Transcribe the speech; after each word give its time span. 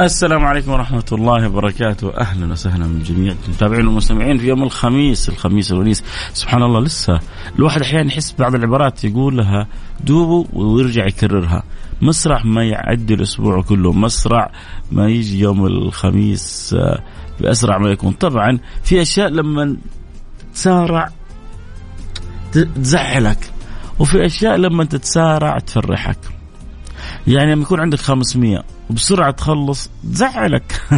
السلام 0.00 0.44
عليكم 0.44 0.72
ورحمة 0.72 1.04
الله 1.12 1.48
وبركاته. 1.48 2.16
أهلا 2.16 2.52
وسهلا 2.52 2.86
من 2.86 3.02
جميع 3.02 3.34
المتابعين 3.46 3.86
والمستمعين 3.86 4.38
في 4.38 4.48
يوم 4.48 4.62
الخميس 4.62 5.28
الخميس 5.28 5.72
الونيس. 5.72 6.04
سبحان 6.32 6.62
الله 6.62 6.80
لسه 6.80 7.20
الواحد 7.58 7.80
أحيانا 7.80 8.12
يحس 8.12 8.34
بعض 8.38 8.54
العبارات 8.54 9.04
يقولها 9.04 9.66
دوبه 10.04 10.48
ويرجع 10.52 11.06
يكررها. 11.06 11.62
مسرع 12.02 12.42
ما 12.44 12.64
يعدي 12.64 13.14
الأسبوع 13.14 13.62
كله 13.62 13.92
مسرع 13.92 14.52
ما 14.92 15.08
يجي 15.08 15.40
يوم 15.40 15.66
الخميس 15.66 16.74
آه، 16.78 17.02
بأسرع 17.40 17.78
ما 17.78 17.90
يكون. 17.90 18.12
طبعا 18.12 18.58
في 18.82 19.02
أشياء 19.02 19.28
لما 19.28 19.76
تسارع 20.54 21.08
تزعلك 22.52 23.52
وفي 23.98 24.26
أشياء 24.26 24.56
لما 24.56 24.84
تتسارع 24.84 25.58
تفرحك. 25.58 26.18
يعني 27.26 27.52
لما 27.52 27.62
يكون 27.62 27.80
عندك 27.80 27.98
500 27.98 28.79
وبسرعة 28.90 29.30
تخلص 29.30 29.90
تزعلك. 30.12 30.82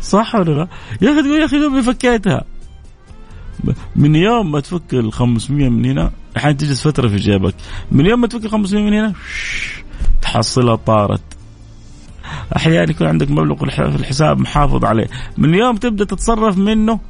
صح 0.00 0.34
ولا 0.34 0.50
لا؟ 0.50 0.68
يا 1.02 1.12
أخي 1.12 1.22
تقول 1.22 1.40
يا 1.40 1.44
أخي 1.44 1.58
دوبي 1.58 1.82
فكيتها؟ 1.82 2.44
من 3.96 4.16
يوم 4.16 4.52
ما 4.52 4.60
تفك 4.60 4.94
ال 4.94 5.12
500 5.12 5.68
من 5.68 5.84
هنا 5.84 6.10
أحيانا 6.36 6.56
تجلس 6.56 6.88
فترة 6.88 7.08
في 7.08 7.16
جيبك. 7.16 7.54
من 7.92 8.06
يوم 8.06 8.20
ما 8.20 8.26
تفك 8.26 8.44
ال 8.44 8.50
500 8.50 8.84
من 8.84 8.92
هنا 8.92 9.12
تحصلها 10.22 10.76
طارت. 10.76 11.20
أحيانا 12.56 12.90
يكون 12.90 13.06
عندك 13.06 13.30
مبلغ 13.30 13.56
في 13.56 13.80
الحساب 13.80 14.38
محافظ 14.38 14.84
عليه. 14.84 15.06
من 15.38 15.54
يوم 15.54 15.76
تبدأ 15.76 16.04
تتصرف 16.04 16.58
منه 16.58 17.00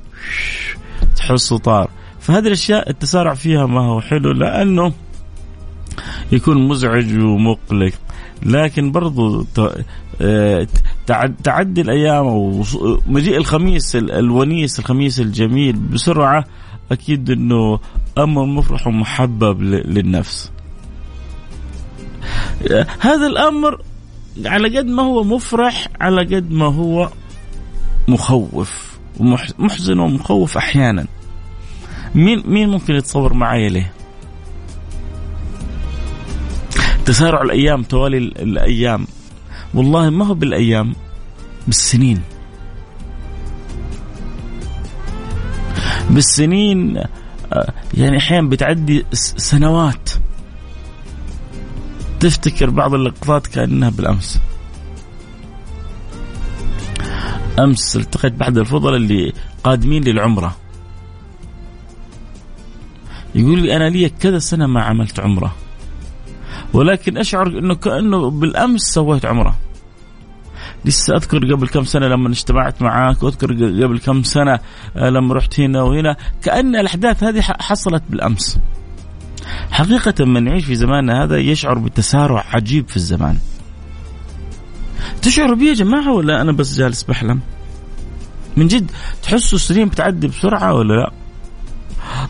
تحسه 1.16 1.58
طار. 1.58 1.90
فهذه 2.20 2.46
الأشياء 2.46 2.90
التسارع 2.90 3.34
فيها 3.34 3.66
ما 3.66 3.80
هو 3.80 4.00
حلو 4.00 4.32
لأنه 4.32 4.92
يكون 6.32 6.68
مزعج 6.68 7.18
ومقلق. 7.18 7.92
لكن 8.42 8.92
برضو 8.92 9.46
آه، 10.20 10.66
تعدي 11.44 11.80
الأيام 11.80 12.26
ومجيء 12.26 13.36
الخميس 13.36 13.96
الونيس 13.96 14.78
الخميس 14.78 15.20
الجميل 15.20 15.76
بسرعة 15.76 16.44
أكيد 16.92 17.30
إنه 17.30 17.78
أمر 18.18 18.44
مفرح 18.44 18.86
ومحبب 18.86 19.62
للنفس. 19.62 20.50
هذا 23.00 23.26
الأمر 23.26 23.82
على 24.44 24.78
قد 24.78 24.86
ما 24.86 25.02
هو 25.02 25.24
مفرح 25.24 25.88
على 26.00 26.36
قد 26.36 26.50
ما 26.50 26.66
هو 26.66 27.10
مخوف 28.08 28.98
ومحزن 29.20 29.98
ومخوف 29.98 30.56
أحيانا. 30.56 31.06
مين 32.14 32.42
مين 32.46 32.68
ممكن 32.68 32.94
يتصور 32.94 33.34
معي 33.34 33.68
ليه؟ 33.68 33.92
تسارع 37.06 37.42
الأيام 37.42 37.82
توالي 37.82 38.18
الأيام. 38.18 39.06
والله 39.74 40.10
ما 40.10 40.26
هو 40.26 40.34
بالأيام 40.34 40.94
بالسنين. 41.66 42.22
بالسنين 46.10 46.96
آه، 47.52 47.72
يعني 47.94 48.18
أحيانا 48.18 48.48
بتعدي 48.48 49.04
سنوات. 49.12 50.10
تفتكر 52.20 52.70
بعض 52.70 52.94
اللقطات 52.94 53.46
كأنها 53.46 53.90
بالأمس. 53.90 54.40
أمس 57.58 57.96
التقيت 57.96 58.32
بأحد 58.32 58.58
الفضلاء 58.58 58.96
اللي 58.96 59.32
قادمين 59.64 60.04
للعمرة. 60.04 60.56
يقول 63.34 63.62
لي 63.62 63.76
أنا 63.76 63.90
لي 63.90 64.08
كذا 64.08 64.38
سنة 64.38 64.66
ما 64.66 64.82
عملت 64.82 65.20
عمرة. 65.20 65.54
ولكن 66.72 67.18
أشعر 67.18 67.46
إنه 67.46 67.74
كأنه 67.74 68.30
بالأمس 68.30 68.80
سويت 68.80 69.24
عمرة. 69.26 69.56
لسه 70.84 71.16
أذكر 71.16 71.54
قبل 71.54 71.68
كم 71.68 71.84
سنة 71.84 72.06
لما 72.06 72.28
اجتمعت 72.28 72.82
معاك 72.82 73.22
وأذكر 73.22 73.52
قبل 73.84 73.98
كم 73.98 74.22
سنة 74.22 74.58
آه، 74.96 75.10
لما 75.10 75.34
رحت 75.34 75.60
هنا 75.60 75.82
وهنا 75.82 76.16
كأن 76.42 76.76
الأحداث 76.76 77.24
هذه 77.24 77.40
حصلت 77.40 78.02
بالأمس. 78.10 78.58
حقيقة 79.70 80.24
من 80.24 80.46
يعيش 80.46 80.64
في 80.64 80.74
زماننا 80.74 81.24
هذا 81.24 81.36
يشعر 81.36 81.78
بتسارع 81.78 82.44
عجيب 82.52 82.88
في 82.88 82.96
الزمان. 82.96 83.38
تشعروا 85.22 85.56
بيه 85.56 85.68
يا 85.68 85.74
جماعة 85.74 86.12
ولا 86.12 86.40
أنا 86.40 86.52
بس 86.52 86.78
جالس 86.78 87.02
بحلم؟ 87.02 87.40
من 88.56 88.66
جد 88.66 88.90
تحسوا 89.22 89.58
السنين 89.58 89.88
بتعدي 89.88 90.28
بسرعة 90.28 90.74
ولا 90.74 90.94
لا؟ 90.94 91.12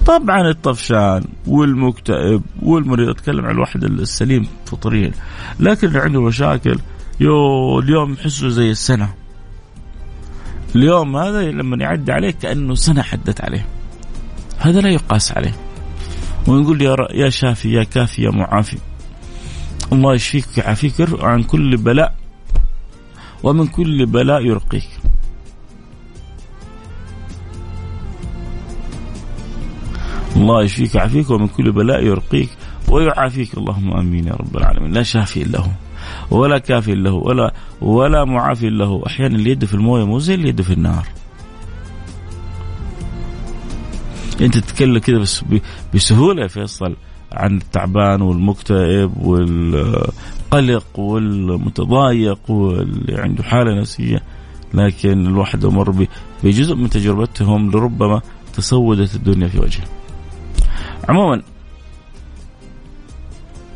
طبعا 0.06 0.50
الطفشان 0.50 1.24
والمكتئب 1.46 2.42
والمريض 2.62 3.08
أتكلم 3.08 3.44
عن 3.46 3.54
الواحد 3.54 3.84
السليم 3.84 4.46
فطريا 4.66 5.12
لكن 5.60 5.88
اللي 5.88 5.98
عنده 5.98 6.22
مشاكل. 6.22 6.78
يو 7.20 7.78
اليوم 7.78 8.12
يحسه 8.12 8.48
زي 8.48 8.70
السنة. 8.70 9.14
اليوم 10.76 11.16
هذا 11.16 11.50
لما 11.50 11.76
يعدي 11.76 12.12
عليه 12.12 12.30
كأنه 12.30 12.74
سنة 12.74 13.02
حدت 13.02 13.40
عليه. 13.40 13.66
هذا 14.58 14.80
لا 14.80 14.88
يقاس 14.88 15.32
عليه. 15.32 15.54
ونقول 16.46 16.82
يا 16.82 16.96
يا 17.10 17.30
شافي 17.30 17.72
يا 17.72 17.84
كافي 17.84 18.22
يا 18.22 18.30
معافي. 18.30 18.78
الله 19.92 20.14
يشفيك 20.14 20.46
ويعافيك 20.56 20.94
عن 21.20 21.42
كل 21.42 21.76
بلاء 21.76 22.14
ومن 23.42 23.66
كل 23.66 24.06
بلاء 24.06 24.46
يرقيك. 24.46 24.88
الله 30.36 30.62
يشفيك 30.62 30.94
ويعافيك 30.94 31.30
ومن 31.30 31.48
كل 31.48 31.72
بلاء 31.72 32.04
يرقيك 32.04 32.48
ويعافيك. 32.88 33.58
اللهم 33.58 33.92
آمين 33.92 34.26
يا 34.26 34.32
رب 34.32 34.56
العالمين. 34.56 34.92
لا 34.92 35.02
شافي 35.02 35.42
الا 35.42 35.60
هو 35.60 35.70
ولا 36.30 36.58
كافي 36.58 36.94
له 36.94 37.12
ولا 37.12 37.54
ولا 37.80 38.24
معافي 38.24 38.70
له. 38.70 39.02
أحيانا 39.06 39.36
اليد 39.36 39.64
في 39.64 39.74
الموية 39.74 40.04
مو 40.04 40.18
زي 40.18 40.34
اليد 40.34 40.62
في 40.62 40.72
النار. 40.72 41.06
أنت 44.40 44.58
تتكلم 44.58 44.98
كذا 44.98 45.18
بس 45.18 45.44
بسهولة 45.94 46.42
يا 46.42 46.48
فيصل 46.48 46.96
عن 47.32 47.56
التعبان 47.56 48.22
والمكتئب 48.22 49.16
والقلق 49.16 50.98
والمتضايق 50.98 52.50
واللي 52.50 53.20
عنده 53.20 53.42
حالة 53.42 53.80
نفسية. 53.80 54.22
لكن 54.74 55.26
الواحد 55.26 55.66
مر 55.66 56.06
بجزء 56.44 56.74
من 56.74 56.90
تجربتهم 56.90 57.70
لربما 57.70 58.20
تسودت 58.54 59.14
الدنيا 59.14 59.48
في 59.48 59.58
وجهه. 59.58 59.99
عموما 61.08 61.42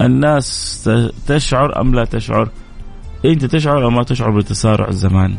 الناس 0.01 0.91
تشعر 1.27 1.81
أم 1.81 1.95
لا 1.95 2.05
تشعر؟ 2.05 2.49
أنت 3.25 3.45
تشعر 3.45 3.85
أو 3.85 3.91
ما 3.91 4.03
تشعر 4.03 4.31
بتسارع 4.31 4.89
الزمان؟ 4.89 5.37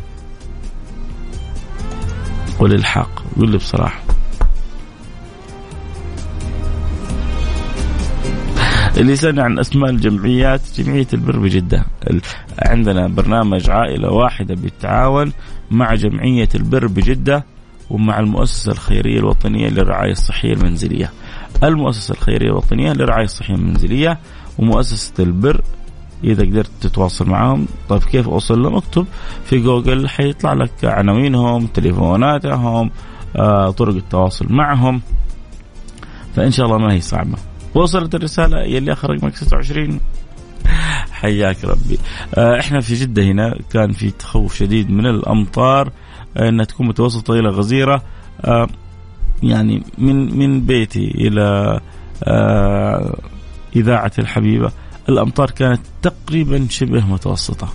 قل 2.59 2.73
الحق 2.73 3.09
قل 3.37 3.49
لي 3.49 3.57
بصراحة. 3.57 3.99
اللي 8.97 9.11
يسألني 9.11 9.41
عن 9.41 9.59
أسماء 9.59 9.89
الجمعيات 9.89 10.61
جمعية 10.77 11.07
البر 11.13 11.39
بجدة. 11.39 11.85
عندنا 12.59 13.07
برنامج 13.07 13.69
عائلة 13.69 14.11
واحدة 14.11 14.55
بالتعاون 14.55 15.33
مع 15.71 15.95
جمعية 15.95 16.49
البر 16.55 16.87
بجدة 16.87 17.45
ومع 17.89 18.19
المؤسسة 18.19 18.71
الخيرية 18.71 19.19
الوطنية 19.19 19.69
للرعاية 19.69 20.11
الصحية 20.11 20.53
المنزلية. 20.53 21.11
المؤسسة 21.63 22.11
الخيرية 22.11 22.47
الوطنية 22.47 22.93
للرعاية 22.93 23.25
الصحية 23.25 23.55
المنزلية 23.55 24.19
ومؤسسة 24.59 25.13
البر. 25.19 25.61
إذا 26.23 26.43
قدرت 26.43 26.71
تتواصل 26.81 27.29
معهم 27.29 27.67
طيب 27.89 28.03
كيف 28.03 28.29
أوصل 28.29 28.63
لهم؟ 28.63 28.75
اكتب 28.75 29.05
في 29.45 29.59
جوجل 29.59 30.09
حيطلع 30.09 30.53
لك 30.53 30.71
عناوينهم 30.83 31.67
تليفوناتهم 31.67 32.91
آه، 33.35 33.69
طرق 33.71 33.95
التواصل 33.95 34.45
معهم. 34.49 35.01
فإن 36.35 36.51
شاء 36.51 36.65
الله 36.65 36.77
ما 36.77 36.93
هي 36.93 37.01
صعبة. 37.01 37.37
وصلت 37.75 38.15
الرسالة 38.15 38.61
يلي 38.61 38.93
آخر 38.93 39.09
رقمك 39.09 39.35
26 39.35 39.99
حياك 41.11 41.65
ربي. 41.65 41.99
آه، 42.35 42.59
إحنا 42.59 42.79
في 42.79 42.93
جدة 42.95 43.23
هنا 43.23 43.57
كان 43.71 43.91
في 43.91 44.11
تخوف 44.11 44.55
شديد 44.55 44.91
من 44.91 45.05
الأمطار 45.05 45.91
آه، 46.37 46.49
إنها 46.49 46.65
تكون 46.65 46.87
متوسطة 46.87 47.33
إلى 47.33 47.49
غزيرة. 47.49 48.01
يعني 49.43 49.83
من 49.97 50.37
من 50.37 50.61
بيتي 50.61 51.07
إلى 51.07 51.79
آه 52.23 53.19
إذاعة 53.75 54.11
الحبيبة 54.19 54.71
الأمطار 55.09 55.51
كانت 55.51 55.81
تقريبا 56.01 56.67
شبه 56.69 57.05
متوسطة. 57.05 57.69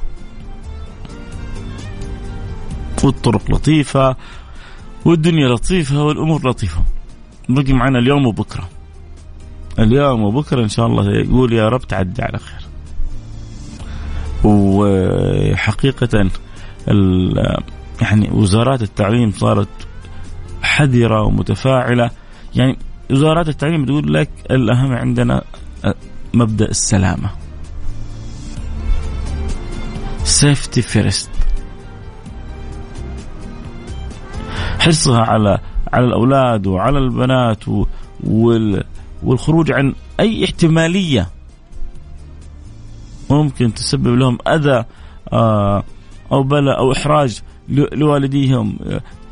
والطرق 3.05 3.51
لطيفة 3.51 4.17
والدنيا 5.05 5.49
لطيفة 5.49 6.05
والأمور 6.05 6.49
لطيفة. 6.49 6.83
بقي 7.49 7.73
معنا 7.73 7.99
اليوم 7.99 8.27
وبكرة. 8.27 8.69
اليوم 9.79 10.23
وبكرة 10.23 10.63
إن 10.63 10.69
شاء 10.69 10.87
الله 10.87 11.11
يقول 11.11 11.53
يا 11.53 11.69
رب 11.69 11.81
تعدي 11.81 12.23
على 12.23 12.39
خير. 12.39 12.61
وحقيقة 14.45 16.31
يعني 18.01 18.31
وزارات 18.33 18.83
التعليم 18.83 19.31
صارت 19.31 19.69
حذرة 20.71 21.23
ومتفاعلة. 21.23 22.11
يعني 22.55 22.77
وزارات 23.11 23.49
التعليم 23.49 23.85
تقول 23.85 24.15
لك 24.15 24.31
الأهم 24.51 24.93
عندنا 24.93 25.43
مبدأ 26.35 26.69
السلامة. 26.69 27.31
سيفتي 30.25 30.83
فيرست 30.83 31.31
حرصها 34.79 35.21
على 35.21 35.59
على 35.93 36.05
الأولاد 36.05 36.67
وعلى 36.67 36.99
البنات 36.99 37.65
وال 38.25 38.85
والخروج 39.23 39.73
عن 39.73 39.95
أي 40.21 40.45
احتمالية 40.45 41.29
ممكن 43.31 43.75
تسبب 43.75 44.15
لهم 44.15 44.39
أذى 44.49 44.85
آه، 45.33 45.85
أو 46.33 46.43
بلاء 46.43 46.79
أو 46.79 46.93
إحراج. 46.93 47.43
لوالديهم 47.71 48.77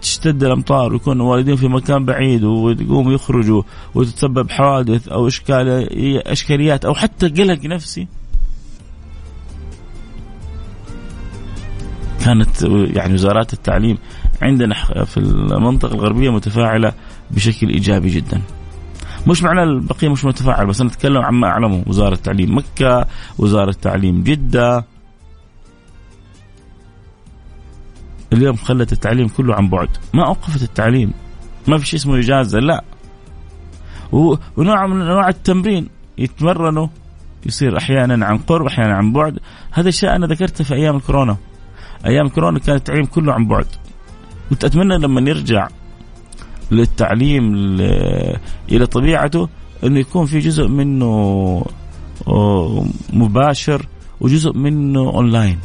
تشتد 0.03 0.45
الأمطار 0.45 0.93
ويكون 0.93 1.21
والديهم 1.21 1.57
في 1.57 1.69
مكان 1.69 2.05
بعيد 2.05 2.45
ويقوموا 2.45 3.13
يخرجوا 3.13 3.63
وتتسبب 3.95 4.51
حوادث 4.51 5.09
أو 5.09 5.27
اشكال 5.27 5.69
إشكاليات 6.29 6.85
أو 6.85 6.95
حتى 6.95 7.29
قلق 7.29 7.65
نفسي 7.65 8.07
كانت 12.25 12.63
يعني 12.97 13.15
وزارات 13.15 13.53
التعليم 13.53 13.99
عندنا 14.43 14.75
في 15.05 15.17
المنطقة 15.17 15.95
الغربية 15.95 16.31
متفاعلة 16.31 16.93
بشكل 17.31 17.69
إيجابي 17.69 18.11
جدا. 18.11 18.43
مش 19.27 19.43
معنى 19.43 19.63
البقية 19.63 20.09
مش 20.09 20.25
متفاعل 20.25 20.67
بس 20.67 20.81
أنا 20.81 20.91
أتكلم 20.91 21.23
عما 21.23 21.49
أعلمه 21.49 21.85
وزارة 21.87 22.15
تعليم 22.15 22.57
مكة، 22.57 23.07
وزارة 23.39 23.73
تعليم 23.83 24.23
جدة. 24.23 24.85
اليوم 28.33 28.57
خلت 28.57 28.93
التعليم 28.93 29.29
كله 29.29 29.55
عن 29.55 29.69
بعد، 29.69 29.89
ما 30.15 30.27
اوقفت 30.27 30.63
التعليم. 30.63 31.13
ما 31.69 31.79
في 31.79 31.87
شيء 31.87 31.99
اسمه 31.99 32.19
إجازة 32.19 32.59
لا. 32.59 32.85
ونوع 34.57 34.87
من 34.87 35.01
أنواع 35.01 35.29
التمرين 35.29 35.89
يتمرنوا 36.19 36.87
يصير 37.47 37.79
أحيانا 37.79 38.27
عن 38.27 38.39
قرب 38.39 38.67
أحيانا 38.67 38.95
عن 38.95 39.13
بعد، 39.13 39.39
هذا 39.71 39.89
الشيء 39.89 40.17
أنا 40.17 40.27
ذكرته 40.27 40.65
في 40.65 40.75
أيام 40.75 40.97
الكورونا. 40.97 41.37
أيام 42.07 42.27
الكورونا 42.27 42.59
كان 42.59 42.77
التعليم 42.77 43.05
كله 43.05 43.33
عن 43.33 43.47
بعد. 43.47 43.67
كنت 44.51 44.65
أتمنى 44.65 44.99
لما 44.99 45.21
نرجع 45.21 45.69
للتعليم 46.71 47.45
إلى 48.71 48.87
طبيعته 48.87 49.49
إنه 49.85 49.99
يكون 49.99 50.27
في 50.27 50.39
جزء 50.39 50.69
منه 50.69 51.67
مباشر 53.13 53.87
وجزء 54.21 54.53
منه 54.53 55.01
اونلاين. 55.01 55.59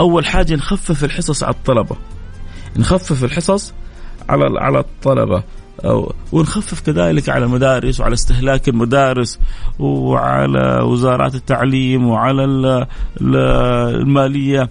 أول 0.00 0.26
حاجة 0.26 0.54
نخفف 0.54 1.04
الحصص 1.04 1.42
على 1.42 1.54
الطلبة. 1.54 1.96
نخفف 2.76 3.24
الحصص 3.24 3.74
على 4.28 4.60
على 4.60 4.78
الطلبة. 4.78 5.42
أو 5.84 6.12
ونخفف 6.32 6.80
كذلك 6.80 7.28
على 7.28 7.44
المدارس 7.44 8.00
وعلى 8.00 8.14
استهلاك 8.14 8.68
المدارس 8.68 9.40
وعلى 9.78 10.82
وزارات 10.82 11.34
التعليم 11.34 12.06
وعلى 12.06 12.44
المالية. 13.20 14.70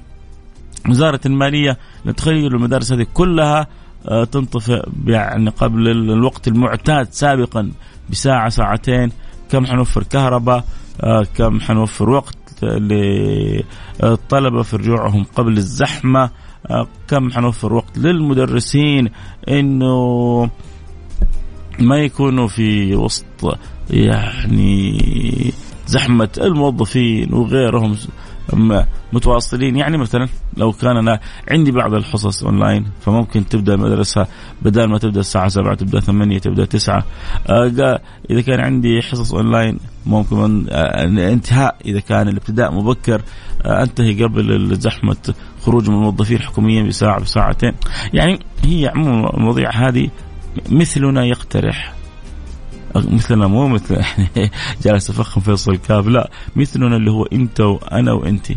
وزارة 0.89 1.19
المالية 1.25 1.77
نتخيل 2.05 2.55
المدارس 2.55 2.91
هذه 2.91 3.07
كلها 3.13 3.67
آه، 4.07 4.23
تنطفئ 4.23 4.89
يعني 5.07 5.49
قبل 5.49 5.87
الوقت 5.87 6.47
المعتاد 6.47 7.07
سابقا 7.11 7.71
بساعة 8.09 8.49
ساعتين. 8.49 9.11
كم 9.51 9.65
حنوفر 9.65 10.03
كهرباء؟ 10.03 10.65
آه، 11.01 11.25
كم 11.35 11.59
حنوفر 11.59 12.09
وقت؟ 12.09 12.38
للطلبة 12.63 14.61
في 14.63 14.75
رجوعهم 14.75 15.23
قبل 15.35 15.57
الزحمة. 15.57 16.29
آه، 16.69 16.87
كم 17.07 17.31
حنوفر 17.31 17.73
وقت 17.73 17.97
للمدرسين 17.97 19.09
إنه 19.49 20.49
ما 21.79 21.97
يكونوا 21.97 22.47
في 22.47 22.95
وسط 22.95 23.57
يعني 23.89 25.53
زحمة 25.87 26.29
الموظفين 26.37 27.33
وغيرهم 27.33 27.97
متواصلين. 29.13 29.75
يعني 29.75 29.97
مثلا 29.97 30.27
لو 30.57 30.71
كان 30.71 30.97
أنا 30.97 31.19
عندي 31.51 31.71
بعض 31.71 31.93
الحصص 31.93 32.43
أونلاين 32.43 32.85
فممكن 33.01 33.45
تبدأ 33.45 33.73
المدرسة 33.73 34.27
بدل 34.61 34.89
ما 34.89 34.97
تبدأ 34.97 35.19
الساعة 35.19 35.47
7 35.47 35.75
تبدأ 35.75 35.99
8 35.99 36.39
تبدأ 36.39 36.65
9 36.65 37.03
آه 37.49 37.99
إذا 38.29 38.41
كان 38.41 38.59
عندي 38.59 39.01
حصص 39.01 39.33
أونلاين 39.33 39.79
ممكن 40.05 40.67
آه 40.69 41.05
انتهاء 41.05 41.75
إذا 41.85 41.99
كان 41.99 42.27
الابتداء 42.27 42.73
مبكر 42.73 43.21
آه 43.65 43.83
انتهي 43.83 44.23
قبل 44.23 44.75
زحمة 44.75 45.33
خروج 45.61 45.89
من 45.89 45.95
الموظفين 45.95 46.37
الحكوميين 46.37 46.87
بساعة 46.87 47.19
بساعتين. 47.19 47.73
يعني 48.13 48.39
هي 48.63 48.91
عموما 48.95 49.37
المواضيع 49.37 49.71
هذه 49.71 50.09
مثلنا 50.69 51.25
يقترح. 51.25 51.93
مثلنا 52.95 53.47
مو 53.47 53.67
مثل 53.67 53.95
يعني 54.03 54.51
جالس 54.83 55.09
أفخم 55.09 55.41
فيصل 55.41 55.75
كاف 55.75 56.07
لا 56.07 56.29
مثلنا 56.55 56.95
اللي 56.95 57.11
هو 57.11 57.25
أنت 57.25 57.59
وأنا 57.59 58.13
وأنت. 58.13 58.51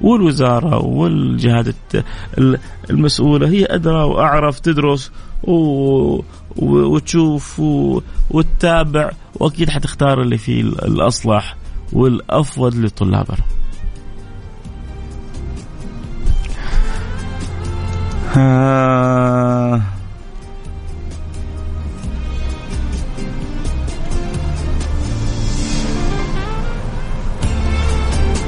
والوزارة 0.00 0.78
والجهات 0.78 1.74
المسؤولة 2.90 3.48
هي 3.48 3.64
أدرى 3.64 4.02
وأعرف 4.02 4.60
تدرس 4.60 5.12
وتشوف 6.56 7.60
وتتابع 8.30 9.10
وأكيد 9.34 9.70
حتختار 9.70 10.22
اللي 10.22 10.38
فيه 10.38 10.60
الأصلح 10.60 11.56
والأفضل 11.92 12.86
لطلابنا. 12.86 13.36
آه 18.36 19.80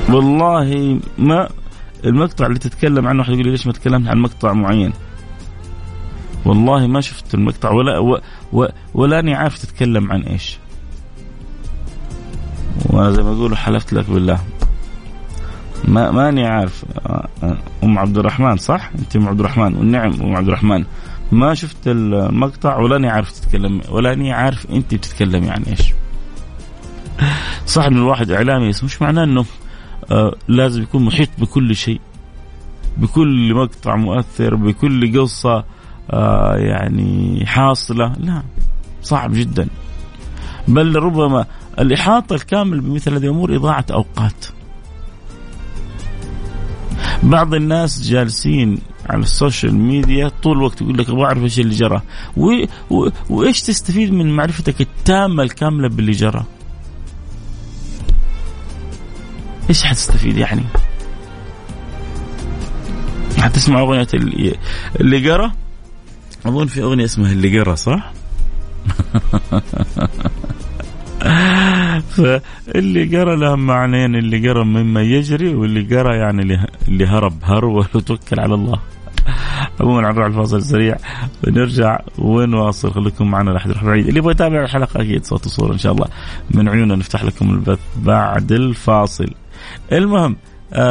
والله 0.09 1.01
ما 1.19 1.49
المقطع 2.05 2.47
اللي 2.47 2.59
تتكلم 2.59 3.07
عنه 3.07 3.19
واحد 3.19 3.33
يقول 3.33 3.45
لي 3.45 3.51
ليش 3.51 3.67
ما 3.67 3.73
تكلمت 3.73 4.09
عن 4.09 4.19
مقطع 4.19 4.53
معين 4.53 4.93
والله 6.45 6.87
ما 6.87 7.01
شفت 7.01 7.35
المقطع. 7.35 7.71
ولا 7.71 7.99
و 7.99 8.21
و 8.53 8.67
ولا 8.95 9.37
عارف 9.37 9.59
تتكلم 9.59 10.13
عن 10.13 10.23
إيش. 10.23 10.59
وأنا 12.87 13.11
زي 13.11 13.23
ما 13.23 13.33
يقولوا 13.33 13.57
حلفت 13.57 13.93
لك 13.93 14.11
بالله. 14.11 14.39
ما 15.89 16.11
ماني 16.11 16.47
عارف. 16.47 16.85
أم 17.85 17.99
عبد 17.99 18.19
الرحمن 18.19 18.57
صح؟ 18.57 18.91
أنت 18.99 19.17
أم 19.17 19.29
عبد 19.29 19.41
الرحمن. 19.41 19.75
والنعم 19.75 20.13
أم 20.23 20.37
عبد 20.37 20.49
الرحمن. 20.49 20.85
ما 21.33 21.55
شفت 21.55 21.77
المقطع 21.87 22.79
ولا 22.79 23.13
عارف 23.13 23.33
تتكلم 23.33 23.81
ولا 23.89 24.35
عارف 24.35 24.67
أنت 24.71 24.95
بتتكلمي 24.95 25.51
عن 25.51 25.63
إيش. 25.63 25.93
صح 27.67 27.85
إن 27.85 27.97
الواحد 27.97 28.31
إعلامي 28.31 28.69
بس 28.69 28.85
مش 28.85 29.03
معناه 29.03 29.25
إنه 29.25 29.45
آه 30.11 30.35
لازم 30.49 30.83
يكون 30.83 31.05
محيط 31.05 31.29
بكل 31.39 31.77
شيء. 31.77 32.01
بكل 32.97 33.55
مقطع 33.55 33.97
مؤثر 33.97 34.55
بكل 34.55 35.21
قصة. 35.21 35.65
آه 36.11 36.57
يعني 36.57 37.43
حاصلة. 37.47 38.13
لا 38.19 38.43
صعب 39.03 39.35
جدا. 39.35 39.69
بل 40.69 40.97
ربما 40.97 41.47
الإحاطة 41.79 42.35
الكامل 42.35 42.81
بمثل 42.81 43.15
هذه 43.15 43.25
الأمور 43.25 43.57
إضاعة 43.57 43.87
أوقات. 43.93 44.47
بعض 47.23 47.55
الناس 47.55 48.03
جالسين 48.03 48.79
على 49.11 49.23
السوشيال 49.23 49.75
ميديا 49.75 50.29
طول 50.43 50.57
الوقت 50.57 50.83
يقول 50.83 50.99
لك 50.99 51.11
أبغى 51.11 51.25
أعرف 51.25 51.43
إيش 51.43 51.61
اللي 51.61 51.75
جرى. 51.75 52.03
و... 52.37 52.65
و... 52.91 53.09
وإيش 53.31 53.63
تستفيد 53.63 54.13
من 54.13 54.37
معرفتك 54.37 54.81
التامة 54.81 55.43
الكاملة 55.43 55.89
باللي 55.89 56.13
جرى؟ 56.13 56.45
إيش 59.69 59.85
حتستفيد 59.85 60.37
يعني؟ 60.37 60.63
حتسمع 63.39 63.81
أغنية 63.81 64.07
اللي, 64.15 64.57
اللي 65.01 65.31
قرا 65.31 65.53
أظن 66.47 66.67
في 66.67 66.83
أغنية 66.83 67.05
اسمها 67.05 67.33
اللي 67.33 67.61
قرا 67.61 67.75
صح؟ 67.75 68.13
فاللي 72.17 73.17
قرا 73.17 73.37
له 73.37 73.57
معنيين 73.57 74.17
اللي 74.17 74.49
قرا 74.49 74.65
مما 74.65 75.03
يجري 75.03 75.55
واللي 75.55 75.97
قرا 75.97 76.15
يعني 76.15 76.67
اللي 76.89 77.07
هرب 77.07 77.39
هرب 77.43 77.73
وتوكل 77.95 78.41
على 78.41 78.55
الله. 78.55 78.81
عموما 79.81 80.01
نروح 80.01 80.27
الفاصل 80.27 80.63
سريع. 80.63 80.97
ونرجع 81.47 82.01
ونواصل. 82.19 82.93
خليكم 82.93 83.31
معنا 83.31 83.51
لحد 83.51 83.71
بعيد 83.71 84.07
اللي 84.07 84.19
يبغى 84.19 84.33
يتابع 84.33 84.63
الحلقة 84.63 85.01
أكيد 85.01 85.25
صوت 85.25 85.47
وصورة 85.47 85.73
إن 85.73 85.79
شاء 85.79 85.93
الله. 85.93 86.07
من 86.51 86.69
عيوننا 86.69 86.97
نفتح 86.97 87.25
لكم 87.25 87.51
البث 87.51 87.79
بعد 87.97 88.53
الفاصل. 88.53 89.31
المهم 89.93 90.37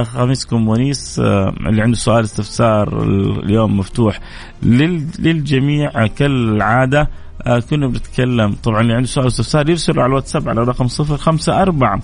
خميسكم 0.04 0.68
ونيس 0.68 1.20
آه 1.20 1.54
اللي 1.60 1.82
عنده 1.82 1.98
سؤال 1.98 2.24
استفسار 2.24 3.04
اليوم 3.44 3.78
مفتوح. 3.78 4.20
للجميع 4.64 6.08
كالعادة 6.08 7.10
آه 7.42 7.60
كنا 7.60 7.88
بنتكلم. 7.88 8.56
طبعا 8.64 8.82
اللي 8.82 8.94
عنده 8.94 9.08
سؤال 9.08 9.28
استفسار 9.28 9.70
يرسل 9.70 10.00
على 10.00 10.06
الواتساب 10.10 10.50
على 10.50 10.64
رقم 10.64 10.88
صفر 10.88 11.18
خمسة 11.18 11.62
أربعة 11.62 12.02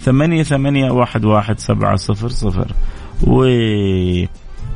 ثمانية 0.00 0.42
ثمانية 0.42 0.90
واحد 0.90 1.24
واحد 1.24 1.58
سبعة 1.58 1.96
صفر 1.96 2.28
صفر. 2.28 2.72
و 3.26 3.44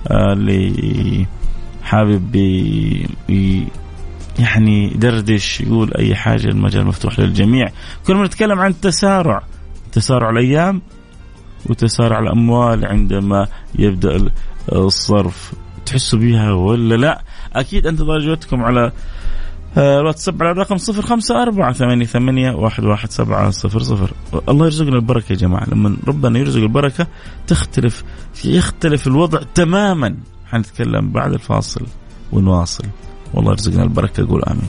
آه، 0.08 0.32
اللي 0.32 1.26
حابب 1.82 2.36
يعني 4.38 4.92
يدردش 4.94 5.60
يقول 5.60 5.94
أي 5.94 6.14
حاجة 6.14 6.48
المجال 6.48 6.86
مفتوح 6.86 7.18
للجميع. 7.18 7.68
كنا 8.06 8.22
بنتكلم 8.22 8.58
عن 8.58 8.70
التسارع. 8.70 9.42
تسارع 9.92 10.30
الأيام 10.30 10.82
وتسارع 11.66 12.18
الأموال 12.18 12.86
عندما 12.86 13.46
يبدأ 13.78 14.30
الصرف. 14.72 15.52
تحسوا 15.86 16.18
بها 16.18 16.52
ولا 16.52 16.94
لا؟ 16.94 17.22
أكيد 17.52 17.86
أنت 17.86 18.02
درجتكم 18.02 18.62
على 18.62 18.92
آه، 19.78 20.00
الواتساب 20.00 20.42
على 20.42 20.52
الرقم 20.52 20.76
صفر 20.76 21.02
خمسة 21.02 21.42
أربعة 21.42 21.72
ثمانية 21.72 22.04
ثمانية 22.04 22.50
واحد 22.50 22.84
واحد 22.84 23.10
سبعة 23.10 23.50
صفر 23.50 23.82
صفر. 23.82 24.12
الله 24.48 24.64
يرزقنا 24.64 24.96
البركة 24.96 25.32
يا 25.32 25.36
جماعة. 25.36 25.70
لما 25.70 25.96
ربنا 26.06 26.38
يرزق 26.38 26.60
البركة 26.60 27.06
تختلف 27.46 28.04
يختلف 28.44 29.06
الوضع 29.06 29.40
تماما. 29.54 30.16
حنتكلم 30.46 31.12
بعد 31.12 31.32
الفاصل 31.32 31.86
ونواصل. 32.32 32.84
والله 33.34 33.50
يرزقنا 33.50 33.82
البركة 33.82 34.28
قول 34.28 34.42
آمين. 34.42 34.68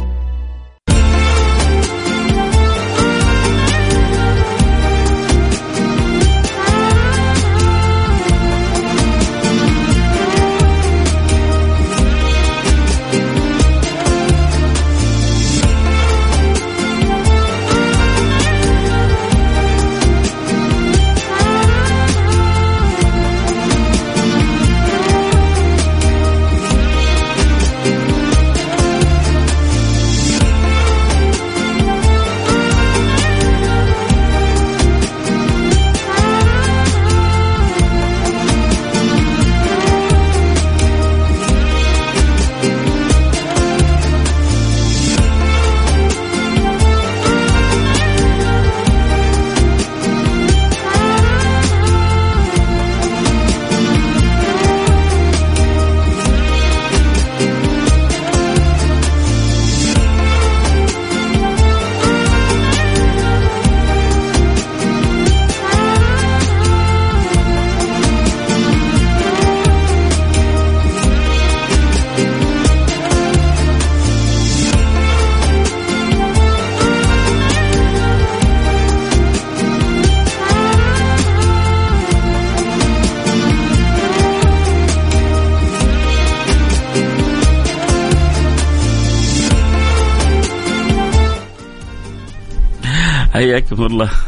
حياكم 93.33 93.85
الله 93.85 94.09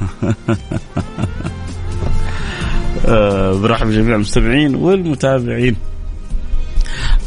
آه، 3.06 3.54
برحب 3.54 3.90
جميع 3.90 4.16
المستمعين 4.16 4.76
والمتابعين. 4.76 5.76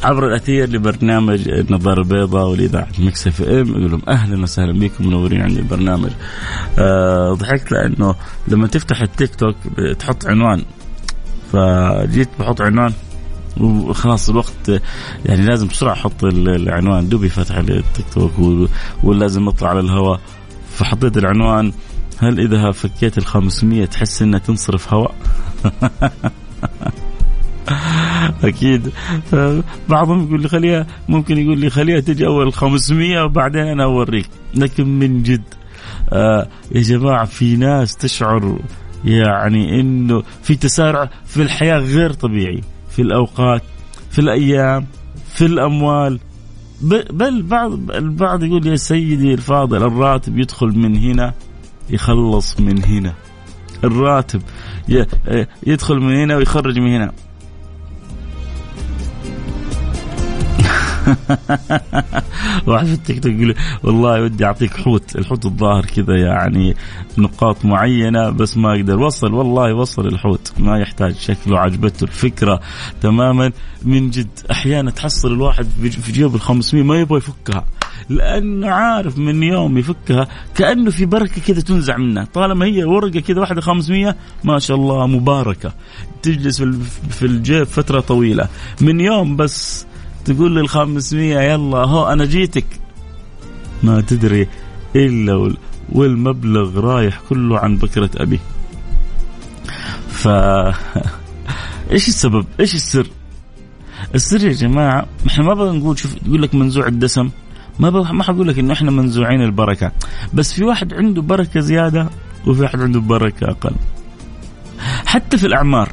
عبر 0.02 0.26
الأثير 0.26 0.68
لبرنامج 0.68 1.48
النظارة 1.48 2.00
البيضاء 2.00 2.48
ولإذاعة 2.48 2.88
Mix 2.98 3.26
FM 3.26 3.70
أقول 3.70 3.90
لهم 3.90 4.02
أهلا 4.08 4.42
وسهلا 4.42 4.78
بكم 4.78 5.06
منورين 5.06 5.42
عندي 5.42 5.58
البرنامج. 5.60 6.10
أه 6.78 7.32
ضحكت 7.32 7.72
لأنه 7.72 8.14
لما 8.48 8.66
تفتح 8.66 9.00
التيك 9.00 9.34
توك 9.34 9.56
تحط 9.98 10.26
عنوان. 10.26 10.64
فجيت 11.52 12.28
بحط 12.40 12.60
عنوان 12.60 12.92
وخلاص 13.60 14.30
الوقت 14.30 14.68
يعني 15.26 15.46
لازم 15.46 15.66
بسرعة 15.66 15.92
أحط 15.92 16.24
العنوان. 16.24 17.08
دوبي 17.08 17.28
فتح 17.28 17.56
التيك 17.56 18.06
توك 18.14 18.32
ولازم 19.02 19.48
اطلع 19.48 19.68
على 19.68 19.80
الهواء. 19.80 20.20
فحطيت 20.76 21.16
العنوان 21.16 21.72
هل 22.18 22.40
إذا 22.40 22.72
فكيت 22.72 23.18
ال 23.18 23.26
500 23.26 23.84
تحس 23.84 24.22
إنها 24.22 24.38
تنصرف 24.38 24.94
هواء؟ 24.94 25.14
أكيد. 28.44 28.92
بعضهم 29.88 30.26
يقول 30.26 30.42
لي 30.42 30.48
خليها 30.48 30.86
ممكن 31.08 31.38
يقول 31.38 31.58
لي 31.58 31.70
خليها 31.70 32.00
تجي 32.00 32.26
أول 32.26 32.52
500 32.52 33.24
وبعدين 33.24 33.62
أنا 33.62 33.84
أوريك. 33.84 34.28
لكن 34.54 34.98
من 34.98 35.22
جد 35.22 35.42
آه 36.12 36.48
يا 36.72 36.80
جماعة 36.80 37.24
في 37.24 37.56
ناس 37.56 37.96
تشعر 37.96 38.58
يعني 39.04 39.80
إنه 39.80 40.22
في 40.42 40.54
تسارع 40.54 41.10
في 41.26 41.42
الحياة 41.42 41.78
غير 41.78 42.12
طبيعي. 42.12 42.60
في 42.90 43.02
الأوقات 43.02 43.62
في 44.10 44.18
الأيام 44.18 44.86
في 45.34 45.46
الأموال 45.46 46.20
بل 47.10 47.42
بعض 47.42 47.90
البعض 47.90 48.44
يقول 48.44 48.66
يا 48.66 48.76
سيدي 48.76 49.34
الفاضل 49.34 49.82
الراتب 49.82 50.38
يدخل 50.38 50.66
من 50.66 50.96
هنا 50.96 51.34
يخلص 51.90 52.60
من 52.60 52.84
هنا. 52.84 53.14
الراتب 53.84 54.42
يدخل 55.66 55.96
من 56.00 56.16
هنا 56.16 56.36
ويخرج 56.36 56.78
من 56.78 56.94
هنا. 56.94 57.12
واحد 62.66 62.86
في 62.86 62.92
التيك 62.92 63.22
توك 63.22 63.32
يقول 63.32 63.54
والله 63.82 64.22
ودي 64.22 64.44
أعطيك 64.44 64.76
حوت. 64.76 65.16
الحوت 65.16 65.46
الظاهر 65.46 65.84
كذا 65.84 66.16
يعني 66.16 66.76
نقاط 67.18 67.64
معينة 67.64 68.30
بس 68.30 68.56
ما 68.56 68.72
أقدر 68.72 69.00
وصل 69.00 69.34
والله 69.34 69.74
وصل 69.74 70.06
الحوت. 70.06 70.52
ما 70.58 70.78
يحتاج 70.78 71.14
شكله 71.16 71.58
عجبته 71.58 72.04
الفكرة 72.04 72.60
تماما. 73.00 73.52
من 73.82 74.10
جد 74.10 74.28
أحيانا 74.50 74.90
تحصل 74.90 75.32
الواحد 75.32 75.66
في 75.80 76.12
جيب 76.12 76.34
ال 76.34 76.40
500 76.40 76.84
ما 76.84 77.00
يبغى 77.00 77.18
يفكها. 77.18 77.64
لأنه 78.08 78.70
عارف 78.70 79.18
من 79.18 79.42
يوم 79.42 79.78
يفكها 79.78 80.28
كأنه 80.54 80.90
في 80.90 81.06
بركة 81.06 81.40
كذا 81.46 81.60
تنزع 81.60 81.96
منه. 81.96 82.24
طالما 82.24 82.66
هي 82.66 82.84
ورقة 82.84 83.20
كذا 83.20 83.40
واحدة 83.40 83.60
500 83.60 84.16
ما 84.44 84.58
شاء 84.58 84.76
الله 84.76 85.06
مباركة. 85.06 85.72
تجلس 86.22 86.62
في 87.10 87.26
الجيب 87.26 87.64
فترة 87.64 88.00
طويلة. 88.00 88.48
من 88.80 89.00
يوم 89.00 89.36
بس 89.36 89.85
تقول 90.26 90.52
لي 90.54 90.60
ال 90.60 90.68
500 90.68 91.40
يلا 91.40 91.78
هو 91.78 92.12
أنا 92.12 92.24
جيتك 92.24 92.66
ما 93.82 94.00
تدري 94.00 94.48
إلا 94.96 95.54
والمبلغ 95.92 96.80
رايح 96.80 97.20
كله 97.28 97.58
عن 97.58 97.76
بكرة 97.76 98.10
أبي 98.16 98.40
ف 100.08 100.28
إيش 101.92 102.08
السبب؟ 102.08 102.46
إيش 102.60 102.74
السر؟ 102.74 103.06
السر 104.14 104.46
يا 104.46 104.52
جماعة 104.52 105.06
إحنا 105.26 105.44
ما 105.44 105.54
بغى 105.54 105.78
نقول 105.78 105.98
شوف 105.98 106.16
يقول 106.26 106.42
لك 106.42 106.54
منزوع 106.54 106.86
الدسم 106.86 107.30
ما. 107.78 107.90
ما 107.90 108.22
حقول 108.22 108.48
لك 108.48 108.58
إنه 108.58 108.72
إحنا 108.72 108.90
منزوعين 108.90 109.42
البركة 109.42 109.92
بس 110.34 110.52
في 110.52 110.64
واحد 110.64 110.94
عنده 110.94 111.22
بركة 111.22 111.60
زيادة 111.60 112.08
وفي 112.46 112.62
واحد 112.62 112.80
عنده 112.80 113.00
بركة 113.00 113.50
أقل 113.50 113.74
حتى 115.06 115.38
في 115.38 115.46
الأعمار 115.46 115.92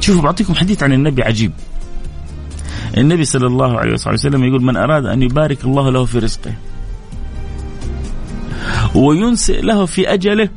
شوفوا 0.00 0.22
بعطيكم 0.22 0.54
حديث 0.54 0.82
عن 0.82 0.92
النبي 0.92 1.22
عجيب 1.22 1.52
النبي 2.98 3.24
صلى 3.24 3.46
الله 3.46 3.78
عليه 3.78 3.92
وسلم 3.92 4.44
يقول 4.44 4.62
من 4.62 4.76
أراد 4.76 5.06
أن 5.06 5.22
يبارك 5.22 5.64
الله 5.64 5.90
له 5.90 6.04
في 6.04 6.18
رزقه 6.18 6.54
وينسئ 8.94 9.60
له 9.60 9.86
في 9.86 10.12
أجله 10.12 10.48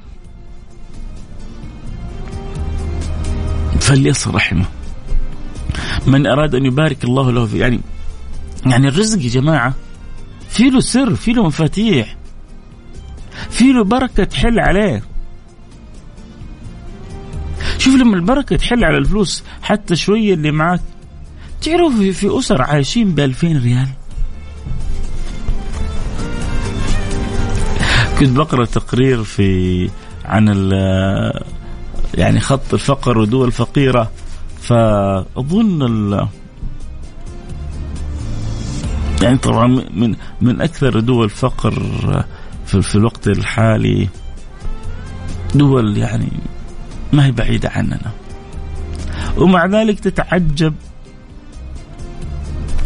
فليصل 3.79 4.35
رحمه 4.35 4.65
من 6.07 6.27
أراد 6.27 6.55
أن 6.55 6.65
يبارك 6.65 7.03
الله 7.03 7.31
له 7.31 7.45
في 7.45 7.57
يعني 7.57 7.79
يعني 8.65 8.87
الرزق 8.87 9.21
يا 9.23 9.29
جماعة 9.29 9.73
في 10.49 10.69
له 10.69 10.79
سر 10.79 11.15
في 11.15 11.33
له 11.33 11.43
مفاتيح 11.43 12.15
في 13.49 13.71
له 13.73 13.83
بركة 13.83 14.23
تحل 14.23 14.59
عليه. 14.59 15.03
شوف 17.77 17.95
لما 17.95 18.15
البركة 18.15 18.55
تحل 18.55 18.83
على 18.83 18.97
الفلوس 18.97 19.43
حتى 19.61 19.95
شوية 19.95 20.33
اللي 20.33 20.51
معك 20.51 20.81
تعرفوا 21.63 22.11
في 22.11 22.39
أسر 22.39 22.61
عايشين 22.61 23.15
ب 23.15 23.19
2000 23.19 23.47
ريال. 23.47 23.87
كنت 28.19 28.37
بقرأ 28.37 28.65
تقرير 28.65 29.23
في 29.23 29.89
عن 30.25 30.71
يعني 32.13 32.39
خط 32.39 32.73
الفقر 32.73 33.17
ودول 33.17 33.51
فقيرة 33.51 34.11
فأظن 34.61 36.27
يعني 39.21 39.37
طبعا 39.37 39.67
من 39.93 40.15
من 40.41 40.61
أكثر 40.61 40.99
دول 40.99 41.25
الفقر 41.25 41.73
في, 42.65 42.81
في 42.81 42.95
الوقت 42.95 43.27
الحالي 43.27 44.09
دول 45.55 45.97
يعني 45.97 46.29
ما 47.13 47.25
هي 47.25 47.31
بعيدة 47.31 47.69
عننا. 47.69 48.11
ومع 49.37 49.65
ذلك 49.65 49.99
تتعجب 49.99 50.73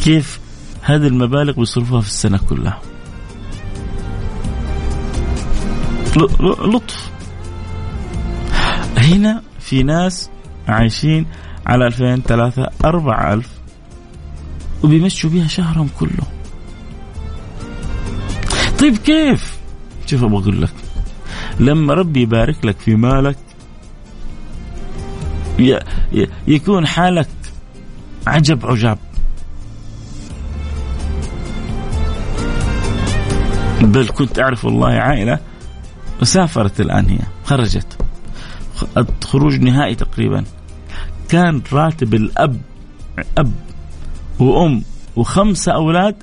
كيف 0.07 0.39
هذه 0.81 1.07
المبالغ 1.07 1.51
بيصرفوها 1.51 2.01
في 2.01 2.07
السنة 2.07 2.37
كلها؟ 2.37 2.81
لطف. 6.39 7.11
هنا 8.97 9.41
في 9.59 9.83
ناس 9.83 10.29
عايشين 10.67 11.25
على 11.65 11.87
2000 11.87 12.15
3 12.15 12.69
4000 12.85 13.49
وبيمشوا 14.83 15.29
بيها 15.29 15.47
شهرهم 15.47 15.89
كله. 15.99 16.23
طيب 18.79 18.97
كيف؟ 18.97 19.57
شوف 20.05 20.23
أبغى 20.23 20.41
أقول 20.41 20.61
لك 20.61 20.73
لما 21.59 21.93
ربي 21.93 22.21
يبارك 22.21 22.65
لك 22.65 22.79
في 22.79 22.95
مالك 22.95 23.37
يكون 26.47 26.87
حالك 26.87 27.29
عجب 28.27 28.65
عجاب. 28.65 29.06
بل 33.81 34.07
كنت 34.07 34.39
أعرف 34.39 34.65
والله 34.65 34.87
عائلة 34.87 35.39
وسافرت 36.21 36.81
الآن 36.81 37.09
هي 37.09 37.19
خرجت. 37.43 37.97
خروج 39.23 39.59
نهائي 39.59 39.95
تقريبا. 39.95 40.43
كان 41.29 41.61
راتب 41.73 42.13
الأب 42.13 42.61
أب 43.37 43.51
وأم 44.39 44.83
وخمسه 45.15 45.71
أولاد 45.71 46.15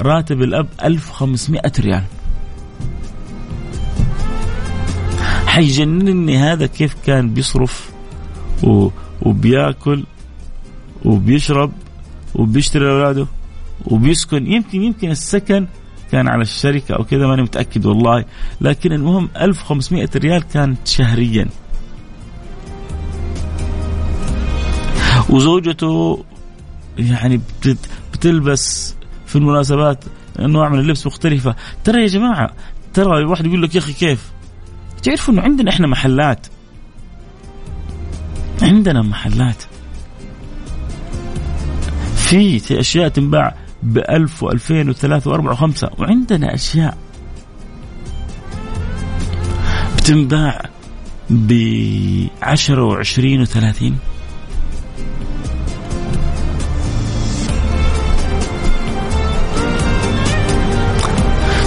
راتب 0.00 0.42
الأب 0.42 0.68
1500 0.84 1.72
ريال. 1.80 2.04
حيجنني 5.46 6.38
هذا 6.38 6.66
كيف 6.66 6.96
كان 7.06 7.34
بيصرف. 7.34 7.90
وبيأكل 9.22 10.04
وبيشرب 11.04 11.72
وبيشتري 12.34 12.84
لاولاده 12.84 13.26
وبيسكن. 13.84 14.46
يمكن 14.46 14.82
يمكن 14.82 15.10
السكن 15.10 15.66
كان 16.12 16.28
على 16.28 16.42
الشركة 16.42 16.94
أو 16.94 17.04
كذا 17.04 17.26
ماني 17.26 17.42
متأكد 17.42 17.86
والله. 17.86 18.24
لكن 18.60 18.92
المهم 18.92 19.28
1500 19.40 20.08
ريال 20.16 20.42
كانت 20.42 20.88
شهريا. 20.88 21.48
وزوجته 25.30 26.24
يعني 26.98 27.40
بتلبس 28.12 28.94
في 29.26 29.36
المناسبات 29.36 30.04
انواع 30.40 30.68
من 30.68 30.78
اللبس 30.78 31.06
مختلفة. 31.06 31.56
ترى 31.84 32.02
يا 32.02 32.06
جماعة 32.06 32.50
ترى 32.94 33.18
الواحد 33.18 33.46
يقول 33.46 33.62
لك 33.62 33.74
يا 33.74 33.80
أخي 33.80 33.92
كيف؟ 33.92 34.30
تعرفوا 35.02 35.34
إنه 35.34 35.42
عندنا 35.42 35.70
إحنا 35.70 35.86
محلات. 35.86 36.46
عندنا 38.62 39.02
محلات. 39.02 39.62
في 42.16 42.80
أشياء 42.80 43.08
تنباع. 43.08 43.56
ب 43.82 43.98
1000 43.98 44.44
و2000 44.44 44.94
و3 44.94 45.22
و4 45.22 45.54
و5 45.54 46.00
وعندنا 46.00 46.54
أشياء 46.54 46.96
بتنباع 49.96 50.62
ب 51.30 51.52
10 52.42 53.02
و20 53.04 53.46
و30 53.46 53.92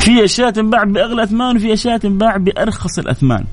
في 0.06 0.24
أشياء 0.24 0.52
تنباع 0.52 0.84
بأغلى 0.84 1.24
أثمان 1.24 1.56
وفي 1.58 1.74
أشياء 1.74 1.98
تنباع 1.98 2.38
بأرخص 2.38 3.00
الأثمان. 3.00 3.46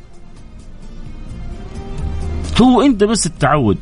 هو 2.62 2.82
أنت 2.82 3.04
بس 3.04 3.26
التعود 3.26 3.78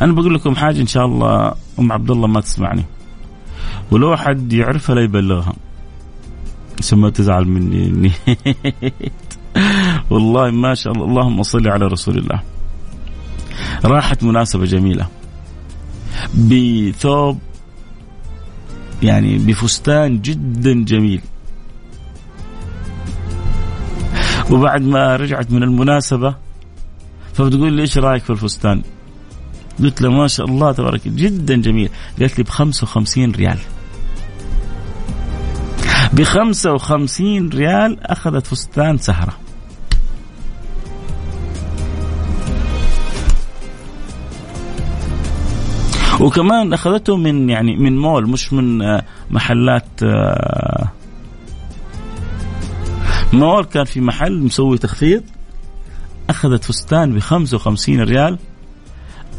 أنا 0.00 0.12
بقول 0.12 0.34
لكم 0.34 0.56
حاجة 0.56 0.80
إن 0.80 0.86
شاء 0.86 1.06
الله 1.06 1.54
أم 1.78 1.92
عبد 1.92 2.10
الله 2.10 2.26
ما 2.26 2.40
تسمعني. 2.40 2.84
ولو 3.90 4.16
حد 4.16 4.52
يعرفها 4.52 4.94
لا 4.94 5.02
يبلغها. 5.02 5.52
عشان 6.78 6.98
ما 6.98 7.10
تزعل 7.10 7.44
مني. 7.44 8.12
والله 10.10 10.50
ما 10.50 10.74
شاء 10.74 10.92
الله. 10.92 11.04
اللهم 11.04 11.42
صل 11.42 11.68
على 11.68 11.86
رسول 11.86 12.18
الله. 12.18 12.42
راحت 13.84 14.22
مناسبة 14.24 14.64
جميلة. 14.64 15.06
بثوب 16.34 17.38
يعني 19.02 19.38
بفستان 19.38 20.20
جدا 20.20 20.84
جميل. 20.84 21.22
وبعد 24.50 24.82
ما 24.82 25.16
رجعت 25.16 25.52
من 25.52 25.62
المناسبة 25.62 26.34
فبتقول 27.34 27.72
لي 27.72 27.82
إيش 27.82 27.98
رأيك 27.98 28.22
في 28.22 28.30
الفستان؟ 28.30 28.82
قلت 29.78 30.02
له 30.02 30.10
ما 30.10 30.26
شاء 30.26 30.46
الله 30.46 30.72
تبارك 30.72 31.08
جدا 31.08 31.56
جميل. 31.56 31.90
قالت 32.20 32.38
لي 32.38 32.44
ب 32.44 32.48
55 32.48 33.30
ريال. 33.30 33.58
ب 36.12 36.22
55 36.22 37.48
ريال 37.48 38.06
أخذت 38.06 38.46
فستان 38.46 38.98
سهرة. 38.98 39.32
وكمان 46.20 46.72
أخذته 46.72 47.16
من 47.16 47.50
يعني 47.50 47.76
من 47.76 47.98
مول 47.98 48.28
مش 48.28 48.52
من 48.52 48.82
آه، 48.82 49.02
محلات 49.30 50.02
آه، 50.02 50.88
مول 53.32 53.64
كان 53.64 53.84
في 53.84 54.00
محل 54.00 54.42
مسوي 54.42 54.78
تخفيض. 54.78 55.22
أخذت 56.30 56.64
فستان 56.64 57.14
ب 57.14 57.18
55 57.18 58.00
ريال. 58.00 58.38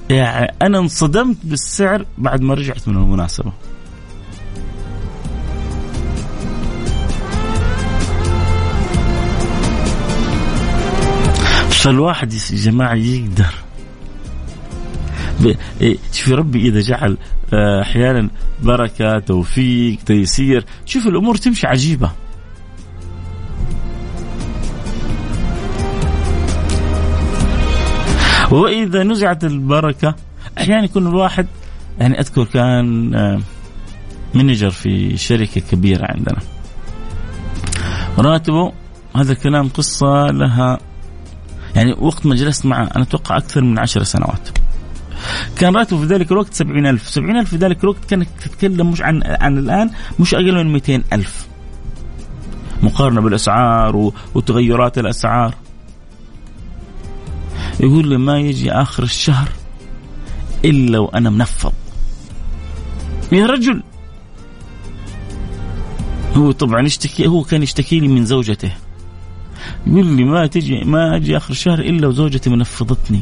يعني 0.10 0.54
أنا 0.62 0.78
انصدمت 0.80 1.38
بالسعر 1.44 2.06
بعد 2.18 2.42
ما 2.42 2.54
رجعت 2.54 2.88
من 2.88 2.96
المناسبة. 2.98 3.52
فالواحد 11.82 12.34
يا 12.34 12.40
جماعة 12.40 12.96
يقدر. 12.96 13.54
إيه، 15.82 15.98
شوفي 16.14 16.34
ربي 16.34 16.68
إذا 16.68 16.80
جعل 16.80 17.18
آه، 17.54 17.82
أحيانا 17.82 18.30
بركه 18.64 19.20
توفيق 19.20 20.00
تيسير 20.06 20.66
شوف 20.86 21.08
الأمور 21.08 21.36
تمشي 21.36 21.68
عجيبة. 21.68 22.12
وإذا 28.52 29.04
نزعت 29.04 29.44
البركة 29.44 30.16
أحيانا 30.58 30.84
يكون 30.84 31.08
الواحد 31.08 31.48
يعني 32.00 32.20
أذكر 32.20 32.44
كان 32.44 33.16
آه، 33.16 33.42
منجر 34.34 34.70
في 34.70 35.18
شركة 35.18 35.62
كبيرة 35.62 36.06
عندنا. 36.10 36.40
راتبه 38.18 38.72
هذا 39.16 39.32
الكلام 39.32 39.70
قصة 39.70 40.28
لها 40.28 40.91
يعني 41.76 41.96
وقت 42.00 42.26
ما 42.26 42.36
جلست 42.36 42.66
معه 42.66 42.90
أنا 42.96 43.04
أتوقع 43.04 43.38
أكثر 43.38 43.62
من 43.62 43.80
عشر 43.80 44.04
سنوات. 44.04 44.50
كان 45.56 45.76
راتبه 45.76 46.00
في 46.00 46.06
ذلك 46.06 46.32
الوقت 46.32 46.54
سبعين 46.54 46.88
ألف. 46.88 47.10
سبعين 47.10 47.38
ألف 47.38 47.50
في 47.50 47.58
ذلك 47.58 47.84
الوقت 47.84 48.06
كانت 48.10 48.30
تتكلم 48.42 48.92
مش 48.92 49.02
عن 49.02 49.24
عن 49.26 49.58
الآن 49.58 49.90
مش 50.20 50.34
أقل 50.34 50.66
من 50.66 50.74
200 50.74 51.04
ألف. 51.14 51.48
مقارنة 52.84 53.22
بالأسعار 53.22 54.12
وتغيرات 54.36 54.98
الأسعار. 54.98 55.56
يقول 57.80 58.08
لي 58.08 58.18
ما 58.18 58.40
يجي 58.40 58.72
آخر 58.72 59.04
الشهر 59.04 59.50
إلا 60.66 61.00
وأنا 61.00 61.30
منفض. 61.30 61.74
يا 63.32 63.46
رجل! 63.46 63.84
هو 66.36 66.52
طبعا 66.52 66.82
يشتكي 66.82 67.28
هو 67.28 67.44
كان 67.44 67.64
يشتكي 67.64 68.00
لي 68.00 68.08
من 68.08 68.26
زوجته. 68.26 68.72
يقول 69.88 70.06
لي 70.06 70.24
ما 70.24 70.48
تجي 70.48 70.84
ما 70.86 71.16
أجي 71.16 71.38
آخر 71.38 71.52
الشهر 71.52 71.80
إلا 71.80 72.08
وزوجتي 72.08 72.50
منفضتني. 72.50 73.22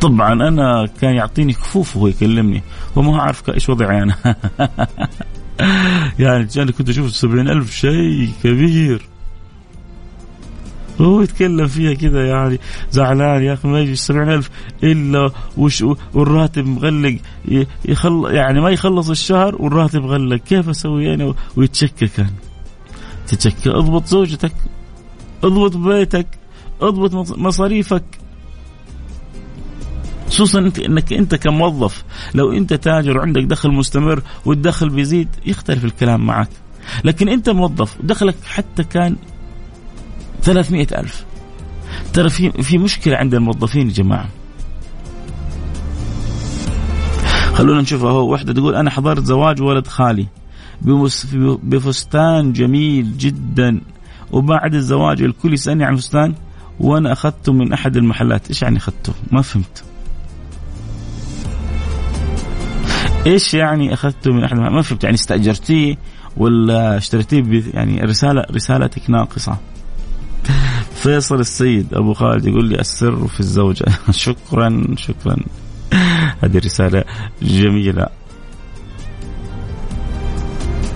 طبعا 0.00 0.32
أنا 0.32 0.88
كان 1.00 1.14
يعطيني 1.14 1.52
كفوف 1.52 1.96
وهو 1.96 2.06
يكلمني 2.06 2.62
وما 2.96 3.20
أعرف 3.20 3.50
إيش 3.50 3.68
وضعي 3.68 4.02
أنا. 4.02 4.16
يعني 6.18 6.48
أنا 6.56 6.72
كنت 6.72 6.88
أشوف 6.88 7.16
سبعين 7.16 7.48
ألف 7.48 7.70
شيء 7.74 8.30
كبير. 8.42 9.02
هو 11.00 11.22
يتكلم 11.22 11.66
فيها 11.66 11.94
كذا 11.94 12.26
يعني 12.26 12.60
زعلان 12.90 13.42
يا 13.42 13.52
أخي 13.52 13.68
ما 13.68 13.80
يجي 13.80 13.96
70000 13.96 14.50
إلا 14.84 15.30
وش 15.56 15.84
والراتب 16.14 16.66
مغلق 16.66 17.16
يخل 17.84 18.24
يعني 18.30 18.60
ما 18.60 18.70
يخلص 18.70 19.10
الشهر 19.10 19.62
والراتب 19.62 20.02
مغلق. 20.02 20.36
كيف 20.36 20.68
أسوي 20.68 21.14
أنا 21.14 21.34
ويتشكى 21.56 22.06
كان 22.06 22.30
تتشكى 23.26 23.70
اضبط 23.70 24.06
زوجتك. 24.06 24.52
اضبط 25.44 25.76
بيتك 25.76 26.26
اضبط 26.80 27.38
مصاريفك. 27.38 28.04
خصوصا 30.28 30.58
انك 30.58 31.12
أنت 31.12 31.34
كموظف 31.34 32.04
لو 32.34 32.52
أنت 32.52 32.74
تاجر 32.74 33.18
وعندك 33.18 33.42
دخل 33.42 33.70
مستمر 33.70 34.22
والدخل 34.44 34.88
بيزيد 34.88 35.28
يختلف 35.46 35.84
الكلام 35.84 36.26
معك. 36.26 36.48
لكن 37.04 37.28
أنت 37.28 37.50
موظف 37.50 38.00
ودخلك 38.00 38.36
حتى 38.44 38.84
كان 38.84 39.16
300 40.42 40.86
ألف. 40.92 41.24
ترى 42.12 42.28
في 42.30 42.50
في 42.50 42.78
مشكلة 42.78 43.16
عند 43.16 43.34
الموظفين 43.34 43.88
يا 43.88 43.92
جماعة. 43.92 44.28
خلونا 47.52 47.80
نشوف 47.80 48.04
أهو 48.04 48.32
وحده 48.32 48.52
تقول 48.52 48.74
أنا 48.74 48.90
حضرت 48.90 49.24
زواج 49.24 49.62
ولد 49.62 49.86
خالي 49.86 50.26
بفستان 51.62 52.52
جميل 52.52 53.18
جدا. 53.18 53.80
وبعد 54.32 54.74
الزواج 54.74 55.22
الكل 55.22 55.52
يسألني 55.54 55.84
عن 55.84 55.92
الفستان 55.92 56.34
وأنا 56.80 57.12
اخذته 57.12 57.52
من 57.52 57.72
أحد 57.72 57.96
المحلات. 57.96 58.48
إيش 58.48 58.62
يعني 58.62 58.76
اخذته 58.76 59.12
ما 59.32 59.42
فهمت. 59.42 59.84
إيش 63.26 63.54
يعني 63.54 63.94
اخذته 63.94 64.32
من 64.32 64.44
أحد 64.44 64.52
المحلات؟ 64.52 64.74
ما 64.74 64.82
فهمت. 64.82 65.04
يعني 65.04 65.14
استأجرتيه 65.14 65.96
ولا 66.36 66.96
اشتريتيه 66.96 67.62
يعني 67.74 68.00
رسالة 68.00 68.44
رسالتك 68.50 69.10
ناقصة؟ 69.10 69.56
فيصل 71.02 71.40
السيد 71.40 71.94
أبو 71.94 72.14
خالد 72.14 72.46
يقول 72.46 72.68
لي 72.68 72.80
السر 72.80 73.26
في 73.26 73.40
الزوجه 73.40 73.84
شكرا 74.10 74.84
شكرا. 74.96 75.36
هذه 76.42 76.58
رسالة 76.58 77.04
جميلة. 77.42 78.06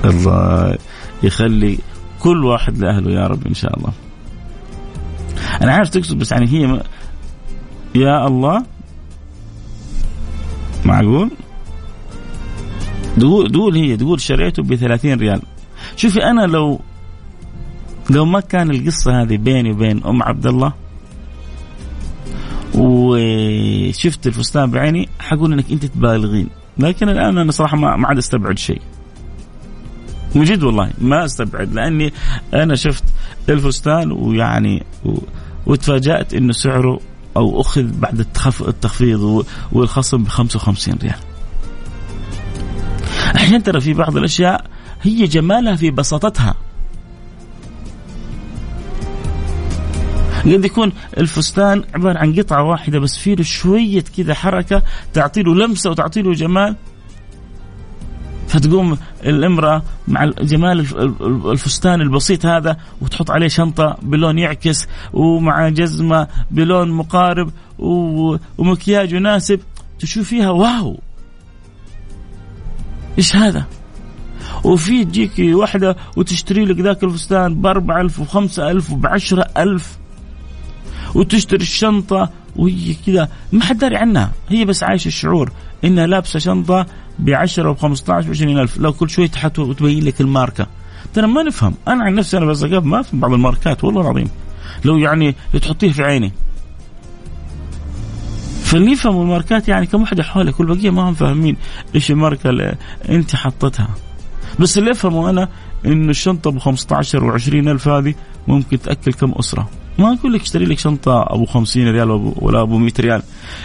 الله 0.04 0.78
يخلي 1.22 1.78
كل 2.22 2.44
واحد 2.44 2.78
لأهله 2.78 3.10
يا 3.10 3.26
رب 3.26 3.46
إن 3.46 3.54
شاء 3.54 3.78
الله. 3.78 3.92
أنا 5.62 5.72
عارف 5.72 5.88
تقصد 5.88 6.18
بس 6.18 6.32
يعني 6.32 6.48
هي 6.48 6.66
م... 6.66 6.80
يا 7.94 8.26
الله 8.26 8.64
معقول؟ 10.84 11.30
تقول 13.20 13.50
تقول 13.50 13.76
هي 13.76 13.96
تقول 13.96 14.20
شريته 14.20 14.62
ب 14.62 14.74
30 14.74 15.14
ريال. 15.14 15.42
شوفي 15.96 16.24
أنا 16.24 16.46
لو 16.46 16.80
لو 18.10 18.24
ما 18.24 18.40
كان 18.40 18.70
القصة 18.70 19.22
هذه 19.22 19.36
بيني 19.36 19.70
وبين 19.70 20.04
أم 20.04 20.22
عبد 20.22 20.46
الله 20.46 20.72
وشفت 22.74 24.26
الفستان 24.26 24.70
بعيني 24.70 25.08
حقول 25.18 25.52
إنك 25.52 25.70
أنت 25.72 25.86
تبالغين. 25.86 26.48
لكن 26.78 27.08
الآن 27.08 27.38
أنا 27.38 27.52
صراحة 27.52 27.76
ما 27.76 28.06
عاد 28.06 28.18
أستبعد 28.18 28.58
شيء. 28.58 28.80
من 30.34 30.44
جد 30.44 30.62
والله 30.62 30.90
ما 30.98 31.24
استبعد 31.24 31.72
لأني 31.72 32.12
أنا 32.54 32.74
شفت 32.74 33.04
الفستان 33.48 34.12
ويعني 34.12 34.82
وتفاجأت 35.66 36.34
انه 36.34 36.52
سعره 36.52 37.00
أو 37.36 37.60
أخذ 37.60 37.82
بعد 37.82 38.26
التخفيض 38.60 39.44
والخصم 39.72 40.24
ب 40.24 40.28
55 40.28 40.98
ريال. 41.02 41.18
أحيانا 43.36 43.58
ترى 43.58 43.80
في 43.80 43.94
بعض 43.94 44.16
الأشياء 44.16 44.66
هي 45.02 45.26
جمالها 45.26 45.76
في 45.76 45.90
بساطتها. 45.90 46.54
قد 50.44 50.64
يكون 50.64 50.92
الفستان 51.18 51.84
عبارة 51.94 52.18
عن 52.18 52.34
قطعة 52.34 52.62
واحدة 52.62 52.98
بس 52.98 53.18
فيه 53.18 53.42
شوية 53.42 54.04
كذا 54.16 54.34
حركة 54.34 54.82
تعطي 55.12 55.42
له 55.42 55.54
لمسة 55.54 55.90
وتعطي 55.90 56.22
له 56.22 56.32
جمال 56.32 56.76
فتقوم 58.52 58.98
الامرأة 59.24 59.82
مع 60.08 60.24
جمال 60.24 60.80
الفستان 61.52 62.00
البسيط 62.00 62.46
هذا 62.46 62.76
وتحط 63.00 63.30
عليه 63.30 63.48
شنطة 63.48 63.96
بلون 64.02 64.38
يعكس 64.38 64.86
ومع 65.12 65.68
جزمة 65.68 66.28
بلون 66.50 66.90
مقارب 66.90 67.50
ومكياج 68.58 69.12
يناسب. 69.12 69.60
تشوفيها 69.98 70.50
واو! 70.50 71.00
إيش 73.18 73.36
هذا؟ 73.36 73.64
وفي 74.64 75.04
تجيك 75.04 75.32
واحدة 75.38 75.96
وتشتري 76.16 76.64
لك 76.64 76.80
ذاك 76.80 77.04
الفستان 77.04 77.54
ب 77.54 77.66
4000 77.66 78.20
و 78.20 78.24
5000 78.24 78.92
وب 78.92 79.06
10000 79.06 79.98
وتشتري 81.14 81.62
الشنطة 81.62 82.30
وهي 82.56 82.94
كذا. 83.06 83.28
ما 83.52 83.64
حد 83.64 83.78
داري 83.78 83.96
عنها. 83.96 84.32
هي 84.48 84.64
بس 84.64 84.82
عايشة 84.82 85.08
الشعور 85.08 85.52
إنها 85.84 86.06
لابسة 86.06 86.38
شنطة 86.38 86.86
ب 87.22 87.30
10 87.30 87.70
و 87.70 87.74
15 87.74 88.28
و 88.28 88.30
20 88.30 88.58
ألف. 88.58 88.78
لو 88.78 88.92
كل 88.92 89.10
شوي 89.10 89.30
وتبين 89.58 90.04
لك 90.04 90.20
الماركة. 90.20 90.66
ترى 91.14 91.26
ما 91.26 91.42
نفهم. 91.42 91.74
أنا 91.88 92.04
عن 92.04 92.14
نفسي 92.14 92.38
أنا 92.38 92.46
بس 92.46 92.62
ما 92.62 93.00
أفهم 93.00 93.20
بعض 93.20 93.32
الماركات 93.32 93.84
والله 93.84 94.00
العظيم. 94.00 94.28
لو 94.84 94.98
يعني 94.98 95.34
تحطيه 95.62 95.92
في 95.92 96.02
عيني. 96.02 96.32
فاللي 98.72 98.92
يفهموا 98.92 99.22
الماركات 99.22 99.68
يعني 99.68 99.86
كم 99.86 100.02
وحده 100.02 100.22
حولك 100.22 100.60
والبقيه 100.60 100.90
ما 100.90 101.02
هم 101.08 101.14
فاهمين 101.14 101.56
إيش 101.94 102.10
الماركة 102.10 102.50
اللي 102.50 102.76
أنت 103.08 103.36
حطتها 103.36 103.88
بس 104.58 104.78
اللي 104.78 104.90
افهمه 104.90 105.30
أنا 105.30 105.48
إنه 105.86 106.10
الشنطة 106.10 106.50
ب 106.50 106.58
15 106.58 107.24
و 107.24 107.30
20 107.30 107.68
ألف 107.68 107.88
هذه 107.88 108.14
ممكن 108.48 108.80
تأكل 108.80 109.12
كم 109.12 109.32
أسرة. 109.32 109.70
ما 109.98 110.12
أقول 110.12 110.32
لك 110.32 110.40
اشتري 110.40 110.64
لك 110.64 110.78
شنطة 110.78 111.22
أبو 111.22 111.44
50 111.44 111.88
ريال 111.88 112.10
ولا 112.36 112.62
أبو 112.62 112.78
100 112.78 112.92
ريال. 113.00 113.22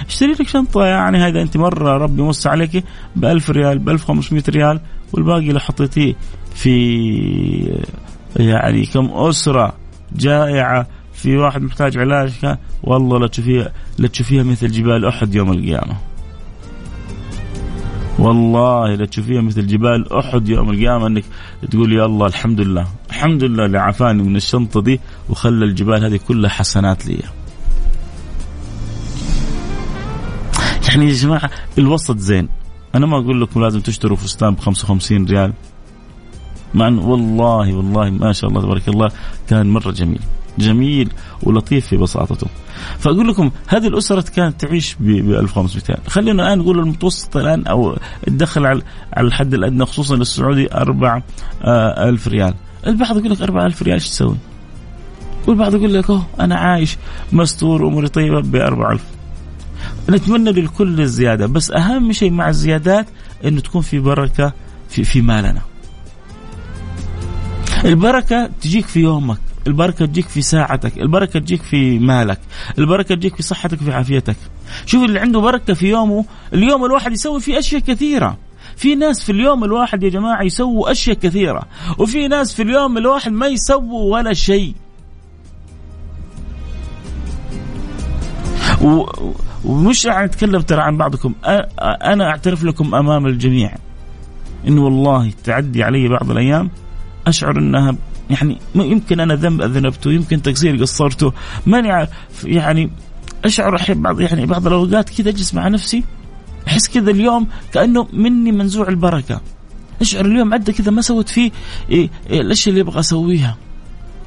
اشتري 0.07 0.31
لك 0.31 0.47
شنطة 0.47 0.85
يعني 0.85 1.17
هذا 1.17 1.41
أنت 1.41 1.57
مرة 1.57 1.97
ربي 1.97 2.21
موسع 2.21 2.49
عليك 2.51 2.83
ب 3.15 3.25
1000 3.25 3.49
ريال 3.49 3.79
ب 3.79 3.89
1500 3.89 4.43
ريال 4.49 4.79
والباقي 5.13 5.47
لو 5.47 5.59
حطيتيه 5.59 6.15
في 6.55 7.83
يعني 8.35 8.85
كم 8.85 9.09
أسرة 9.11 9.73
جائعة 10.15 10.87
في 11.13 11.37
واحد 11.37 11.61
محتاج 11.61 11.97
علاج 11.97 12.57
والله 12.83 13.19
لا 13.19 13.27
تشوفيها 13.27 13.71
لا 13.97 14.07
تشوفيها 14.07 14.43
مثل 14.43 14.67
جبال 14.67 15.05
أحد 15.05 15.35
يوم 15.35 15.51
القيامة. 15.51 16.06
والله 18.19 18.95
لا 18.95 19.05
تشوفيها 19.05 19.41
مثل 19.41 19.67
جبال 19.67 20.13
أحد 20.13 20.49
يوم 20.49 20.69
القيامة 20.69 21.07
إنك 21.07 21.23
تقول 21.71 21.93
يا 21.93 22.05
الله 22.05 22.27
الحمد 22.27 22.61
لله 22.61 22.87
الحمد 23.09 23.43
لله 23.43 23.65
اللي 23.65 23.77
عافاني 23.79 24.23
من 24.23 24.35
الشنطة 24.35 24.81
دي 24.81 24.99
وخلى 25.29 25.65
الجبال 25.65 26.05
هذه 26.05 26.19
كلها 26.27 26.49
حسنات 26.49 27.05
لي. 27.05 27.23
يعني 30.89 31.05
يا 31.09 31.13
جماعة 31.13 31.49
الوسط 31.77 32.17
زين. 32.17 32.49
أنا 32.95 33.05
ما 33.05 33.17
أقول 33.17 33.41
لكم 33.41 33.61
لازم 33.61 33.79
تشتروا 33.79 34.17
فستان 34.17 34.53
ب 34.53 34.59
55 34.59 35.25
ريال. 35.25 35.53
مع 36.73 36.87
والله 36.87 37.73
والله 37.73 38.09
ما 38.09 38.31
شاء 38.31 38.49
الله 38.49 38.61
تبارك 38.61 38.87
الله 38.89 39.09
كان 39.49 39.67
مرة 39.67 39.91
جميل. 39.91 40.21
جميل 40.59 41.09
ولطيف 41.43 41.87
في 41.87 41.97
بساطته. 41.97 42.47
فأقول 42.99 43.27
لكم 43.27 43.51
هذه 43.67 43.87
الأسرة 43.87 44.25
كانت 44.35 44.61
تعيش 44.61 44.95
ب 44.99 45.09
1500 45.09 45.97
خلينا 46.07 46.43
الآن 46.43 46.59
نقول 46.59 46.79
المتوسط 46.79 47.37
الآن 47.37 47.67
أو 47.67 47.97
الدخل 48.27 48.65
على 48.65 48.81
الحد 49.17 49.53
الأدنى 49.53 49.85
خصوصا 49.85 50.15
للسعودي 50.15 50.73
4000 50.73 52.27
ريال. 52.27 52.53
البعض 52.87 53.17
يقول 53.17 53.31
لك 53.31 53.41
4000 53.41 53.81
ريال 53.83 53.93
إيش 53.93 54.09
تسوي؟ 54.09 54.35
والبعض 55.47 55.75
يقول 55.75 55.93
لك 55.93 56.09
أوه 56.09 56.25
أنا 56.39 56.55
عايش 56.55 56.97
مستور 57.31 57.87
اموري 57.87 58.07
طيبة 58.07 58.41
ب 58.41 58.55
4000 58.55 59.01
نتمنى 60.09 60.51
للكل 60.51 61.01
الزيادة 61.01 61.45
بس 61.45 61.71
أهم 61.71 62.11
شيء 62.11 62.31
مع 62.31 62.49
الزيادات 62.49 63.05
إنه 63.45 63.61
تكون 63.61 63.81
في 63.81 63.99
بركة 63.99 64.53
في 64.89 65.03
في 65.03 65.21
مالنا. 65.21 65.61
البركة 67.85 68.49
تجيك 68.61 68.85
في 68.85 68.99
يومك. 68.99 69.37
البركة 69.67 70.05
تجيك 70.05 70.27
في 70.27 70.41
ساعتك 70.41 70.97
البركة 70.97 71.39
تجيك 71.39 71.61
في 71.61 71.99
مالك 71.99 72.39
البركة 72.79 73.15
تجيك 73.15 73.35
في 73.35 73.43
صحتك 73.43 73.77
في 73.77 73.93
عافيتك. 73.93 74.35
شوف 74.85 75.03
اللي 75.03 75.19
عنده 75.19 75.39
بركة 75.39 75.73
في 75.73 75.87
يومه 75.87 76.25
اليوم 76.53 76.85
الواحد 76.85 77.11
يسوي 77.11 77.39
فيه 77.39 77.59
أشياء 77.59 77.81
كثيرة. 77.81 78.37
في 78.75 78.95
ناس 78.95 79.23
في 79.23 79.31
اليوم 79.31 79.63
الواحد 79.63 80.03
يا 80.03 80.09
جماعة 80.09 80.43
يسووا 80.43 80.91
أشياء 80.91 81.17
كثيرة 81.17 81.63
وفي 81.97 82.27
ناس 82.27 82.53
في 82.53 82.61
اليوم 82.63 82.97
الواحد 82.97 83.31
ما 83.31 83.47
يسووا 83.47 84.13
ولا 84.13 84.33
شيء. 84.33 84.73
ومش 89.65 90.07
راح 90.07 90.21
نتكلم 90.21 90.61
ترى 90.61 90.81
عن 90.81 90.97
بعضكم 90.97 91.33
أنا 92.03 92.29
أعترف 92.29 92.63
لكم 92.63 92.95
أمام 92.95 93.25
الجميع. 93.25 93.75
إنه 94.67 94.83
والله 94.83 95.31
تعدي 95.43 95.83
علي 95.83 96.07
بعض 96.07 96.31
الأيام 96.31 96.69
أشعر 97.27 97.57
إنها 97.57 97.95
يعني 98.29 98.57
يمكن 98.75 99.19
أنا 99.19 99.35
ذنب 99.35 99.61
أذنبته 99.61 100.11
يمكن 100.11 100.41
تقصير 100.41 100.81
قصرته. 100.81 101.33
ماني 101.65 102.07
يعني 102.43 102.89
أشعر 103.45 103.75
أحيانا 103.75 104.01
بعض 104.01 104.21
يعني 104.21 104.45
بعض 104.45 104.67
الأوقات 104.67 105.09
كذا 105.09 105.29
أجلس 105.29 105.53
مع 105.53 105.67
نفسي 105.67 106.03
أحس 106.67 106.87
كذا 106.87 107.11
اليوم 107.11 107.47
كأنه 107.73 108.07
مني 108.13 108.51
منزوع 108.51 108.87
البركة. 108.87 109.41
أشعر 110.01 110.25
اليوم 110.25 110.53
عدى 110.53 110.71
كذا 110.71 110.91
ما 110.91 111.01
سويت 111.01 111.29
فيه 111.29 111.51
إيه 111.89 112.09
الأشياء 112.29 112.69
اللي 112.69 112.81
أبغى 112.81 112.99
أسويها. 112.99 113.57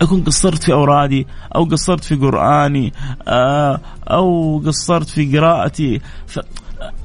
أكون 0.02 0.24
قصرت 0.24 0.62
في 0.62 0.72
أورادي 0.72 1.26
أو 1.54 1.64
قصرت 1.64 2.04
في 2.04 2.14
قرآني 2.14 2.92
آه، 3.28 3.80
أو 4.10 4.58
قصرت 4.66 5.08
في 5.08 5.38
قراءتي. 5.38 6.00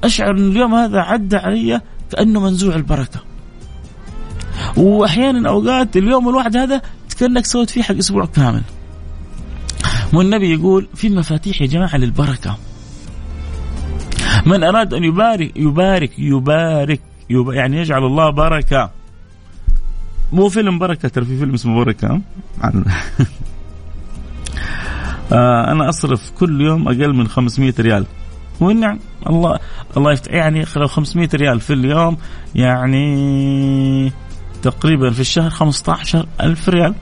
أشعر 0.03 0.31
إن 0.31 0.51
اليوم 0.51 0.75
هذا 0.75 0.99
عدى 0.99 1.35
علي 1.35 1.81
كأنه 2.11 2.39
منزوع 2.39 2.75
البركة. 2.75 3.34
وأحيانا 4.77 5.49
أوقات 5.49 5.97
اليوم 5.97 6.29
الواحد 6.29 6.57
هذا 6.57 6.81
كانك 7.19 7.45
سويت 7.45 7.69
فيه 7.69 7.81
حق 7.81 7.95
أسبوع 7.95 8.25
كامل. 8.25 8.61
والنبي 10.13 10.53
يقول 10.53 10.87
في 10.95 11.09
مفاتيح 11.09 11.61
يا 11.61 11.67
جماعة 11.67 11.97
للبركة. 11.97 12.57
من 14.45 14.63
أراد 14.63 14.93
أن 14.93 15.03
يبارك 15.03 15.51
يبارك 15.55 16.19
يبارك, 16.19 17.01
يبارك 17.29 17.57
يعني 17.57 17.77
يجعل 17.77 18.03
الله 18.03 18.29
بركة. 18.29 18.91
مو 20.33 20.49
فيلم 20.49 20.79
بركة 20.79 21.09
ترى 21.09 21.25
في 21.25 21.37
فيلم 21.37 21.53
اسمه 21.53 21.75
بركة. 21.83 22.07
آه 25.31 25.71
أنا 25.71 25.89
أصرف 25.89 26.31
كل 26.39 26.61
يوم 26.61 26.87
أقل 26.87 27.13
من 27.13 27.27
500 27.27 27.73
ريال. 27.79 28.05
ونعم 28.61 28.99
الله 29.29 29.59
الله 29.97 30.11
يفتح 30.11 30.33
يعني 30.33 30.65
لو 30.75 30.87
500 30.87 31.29
ريال 31.33 31.59
في 31.59 31.73
اليوم 31.73 32.17
يعني 32.55 34.11
تقريبا 34.61 35.11
في 35.11 35.19
الشهر 35.19 35.49
15 35.49 36.25
ألف 36.41 36.69
ريال. 36.69 36.95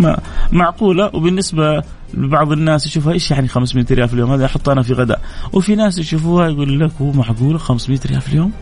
ما 0.00 0.18
معقولة؟ 0.52 1.10
وبالنسبة 1.14 1.82
لبعض 2.14 2.52
الناس 2.52 2.86
يشوفها 2.86 3.12
إيش 3.12 3.30
يعني 3.30 3.48
500 3.48 3.86
ريال 3.90 4.08
في 4.08 4.14
اليوم؟ 4.14 4.30
هذا 4.30 4.44
احطها 4.44 4.72
أنا 4.72 4.82
في 4.82 4.92
غداء. 4.92 5.20
وفي 5.52 5.74
ناس 5.74 5.98
يشوفوها 5.98 6.48
يقول 6.48 6.80
لك 6.80 6.90
هو 7.00 7.12
معقولة 7.12 7.58
500 7.58 8.00
ريال 8.06 8.20
في 8.20 8.28
اليوم؟ 8.28 8.52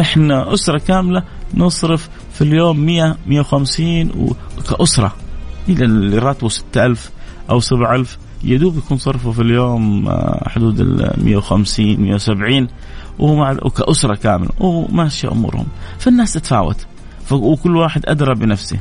إحنا 0.00 0.54
أسرة 0.54 0.78
كاملة 0.78 1.22
نصرف 1.54 2.08
في 2.32 2.42
اليوم 2.42 2.80
100 2.80 3.16
150 3.26 4.34
كأسرة 4.70 5.14
إذا 5.68 5.84
اللي 5.84 6.18
راتبه 6.18 6.48
6000 6.48 7.10
أو 7.50 7.60
7000 7.60 8.18
يدوب 8.44 8.78
يكون 8.78 8.98
صرفه 8.98 9.32
في 9.32 9.42
اليوم 9.42 10.08
آه، 10.08 10.48
حدود 10.48 10.80
ال 10.80 11.12
150 11.24 12.00
170 12.00 12.68
ومع 13.18 13.52
وكأسرة 13.52 14.14
كاملة. 14.14 14.50
وماشية 14.60 15.32
أمورهم. 15.32 15.66
فالناس 15.98 16.32
تتفاوت. 16.32 16.86
وكل 17.30 17.76
واحد 17.76 18.02
أدرى 18.06 18.34
بنفسه. 18.34 18.80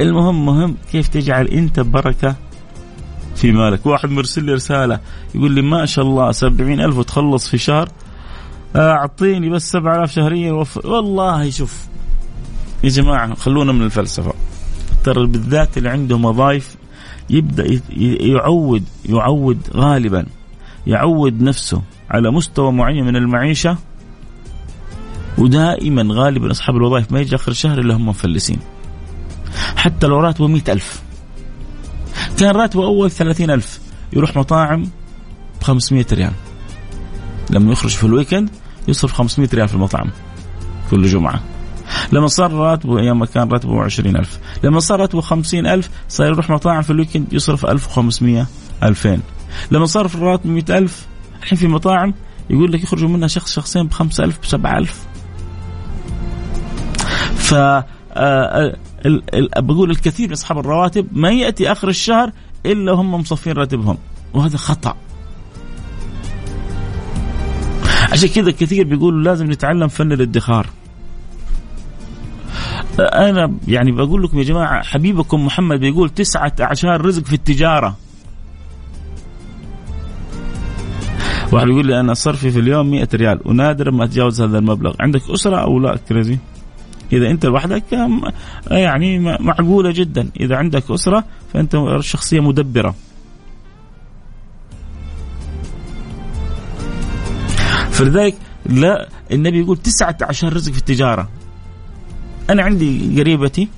المهم 0.00 0.46
مهم 0.46 0.76
كيف 0.92 1.08
تجعل 1.08 1.46
أنت 1.46 1.80
بركة 1.80 2.36
في 3.36 3.52
مالك. 3.52 3.86
واحد 3.86 4.10
مرسل 4.10 4.44
لي 4.44 4.52
رسالة. 4.52 5.00
يقول 5.34 5.52
لي 5.52 5.62
ما 5.62 5.86
شاء 5.86 6.04
الله 6.04 6.32
سبعين 6.32 6.80
ألف 6.80 6.96
وتخلص 6.96 7.48
في 7.48 7.58
شهر. 7.58 7.88
أعطيني 8.76 9.50
بس 9.50 9.70
سبعة 9.70 9.96
آلاف 9.96 10.12
شهريا 10.12 10.64
والله 10.84 11.50
شوف. 11.50 11.86
يا 12.84 12.88
جماعة 12.88 13.34
خلونا 13.34 13.72
من 13.72 13.82
الفلسفة. 13.82 14.32
ترى 15.04 15.26
بالذات 15.26 15.78
اللي 15.78 15.88
عنده 15.88 16.16
وظائف 16.16 16.76
يبدأ 17.30 17.80
يعود 18.20 18.84
يعود 19.04 19.58
غالبا. 19.74 20.26
يعود 20.86 21.42
نفسه. 21.42 21.82
على 22.10 22.30
مستوى 22.30 22.72
معين 22.72 23.04
من 23.04 23.16
المعيشة 23.16 23.76
ودائما 25.38 26.14
غالبا 26.14 26.50
أصحاب 26.50 26.76
الوظائف 26.76 27.12
ما 27.12 27.20
يجي 27.20 27.34
آخر 27.34 27.50
الشهر 27.50 27.78
إلا 27.78 27.96
هم 27.96 28.08
مفلسين. 28.08 28.58
حتى 29.76 30.06
لو 30.06 30.20
راتبه 30.20 30.46
مئة 30.46 30.72
ألف. 30.72 31.02
كان 32.38 32.50
راتبه 32.50 32.84
أول 32.84 33.10
ثلاثين 33.10 33.50
ألف. 33.50 33.80
يروح 34.12 34.36
مطاعم 34.36 34.82
ب 35.60 35.64
500 35.64 36.06
ريال. 36.12 36.32
لما 37.50 37.72
يخرج 37.72 37.90
في 37.90 38.04
ال 38.04 38.10
weekend 38.10 38.50
يصرف 38.88 39.12
500 39.12 39.48
ريال 39.54 39.68
في 39.68 39.74
المطعم 39.74 40.10
كل 40.90 41.06
جمعة. 41.06 41.42
لما 42.12 42.26
صار 42.26 42.52
راتبه 42.52 42.98
أيام 42.98 43.18
ما 43.18 43.26
كان 43.26 43.48
راتبه 43.48 43.82
20000 43.82 44.38
لما 44.64 44.80
صار 44.80 45.00
راتبه 45.00 45.20
50000 45.20 45.90
صار 46.08 46.26
يروح 46.26 46.50
مطاعم 46.50 46.82
في 46.82 46.90
ال 46.90 46.95
weekend 46.95 47.32
يصرف 47.32 47.66
1500 47.66 48.46
2000 48.82 49.20
لما 49.70 49.86
صار 49.86 50.06
الراتب 50.06 50.46
100000 50.46 51.06
الحين 51.52 51.58
في 51.58 51.74
مطاعم 51.74 52.14
يقول 52.50 52.72
لك 52.72 52.82
يخرجوا 52.82 53.08
منها 53.08 53.28
شخص 53.28 53.54
شخصين 53.54 53.86
ب 53.86 53.92
5000 53.92 54.38
ب 54.40 54.44
7000 54.44 55.06
ف 57.34 57.54
آه، 58.12 58.76
بقول 59.58 59.90
الكثير 59.90 60.26
من 60.26 60.32
أصحاب 60.32 60.58
الرواتب 60.58 61.06
ما 61.12 61.30
يأتي 61.30 61.72
آخر 61.72 61.88
الشهر 61.88 62.32
إلا 62.66 62.92
هم 62.92 63.14
مصفين 63.14 63.52
راتبهم 63.52 63.98
وهذا 64.34 64.56
خطأ. 64.56 64.96
عشان 68.12 68.28
كذا 68.28 68.50
كثير 68.50 68.84
بيقولوا 68.84 69.22
لازم 69.22 69.50
نتعلم 69.50 69.88
فن 69.88 70.12
الادخار. 70.12 70.66
أنا 72.98 73.54
يعني 73.68 73.92
بقول 73.92 74.22
لكم 74.22 74.38
يا 74.38 74.44
جماعة 74.44 74.82
حبيبكم 74.82 75.46
محمد 75.46 75.80
بيقول 75.80 76.10
تسعة 76.10 76.52
اعشار 76.60 77.04
رزق 77.04 77.24
في 77.24 77.32
التجارة. 77.32 77.96
واحد 81.52 81.68
يقول 81.68 81.86
لي 81.86 82.00
أنا 82.00 82.14
صرفي 82.14 82.50
في 82.50 82.58
اليوم 82.58 82.90
100 82.90 83.08
ريال 83.14 83.40
ونادرا 83.44 83.90
ما 83.90 84.04
أتجاوز 84.04 84.42
هذا 84.42 84.58
المبلغ. 84.58 84.94
عندك 85.00 85.30
أسرة 85.30 85.56
أو 85.56 85.78
لا 85.78 85.96
كريزي؟ 85.96 86.38
إذا 87.12 87.30
أنت 87.30 87.46
لوحدك 87.46 87.84
يعني 88.70 89.18
معقولة 89.18 89.90
جدا. 89.92 90.30
إذا 90.40 90.56
عندك 90.56 90.90
أسرة 90.90 91.24
فأنت 91.52 91.96
شخصية 92.00 92.40
مدبرة. 92.40 92.94
فلذلك 97.90 98.34
لا 98.66 99.08
النبي 99.32 99.60
يقول 99.60 99.76
تسعة 99.76 100.16
عشر 100.22 100.52
رزق 100.52 100.72
في 100.72 100.78
التجارة. 100.78 101.28
أنا 102.50 102.62
عندي 102.62 103.20
قريبتي 103.20 103.68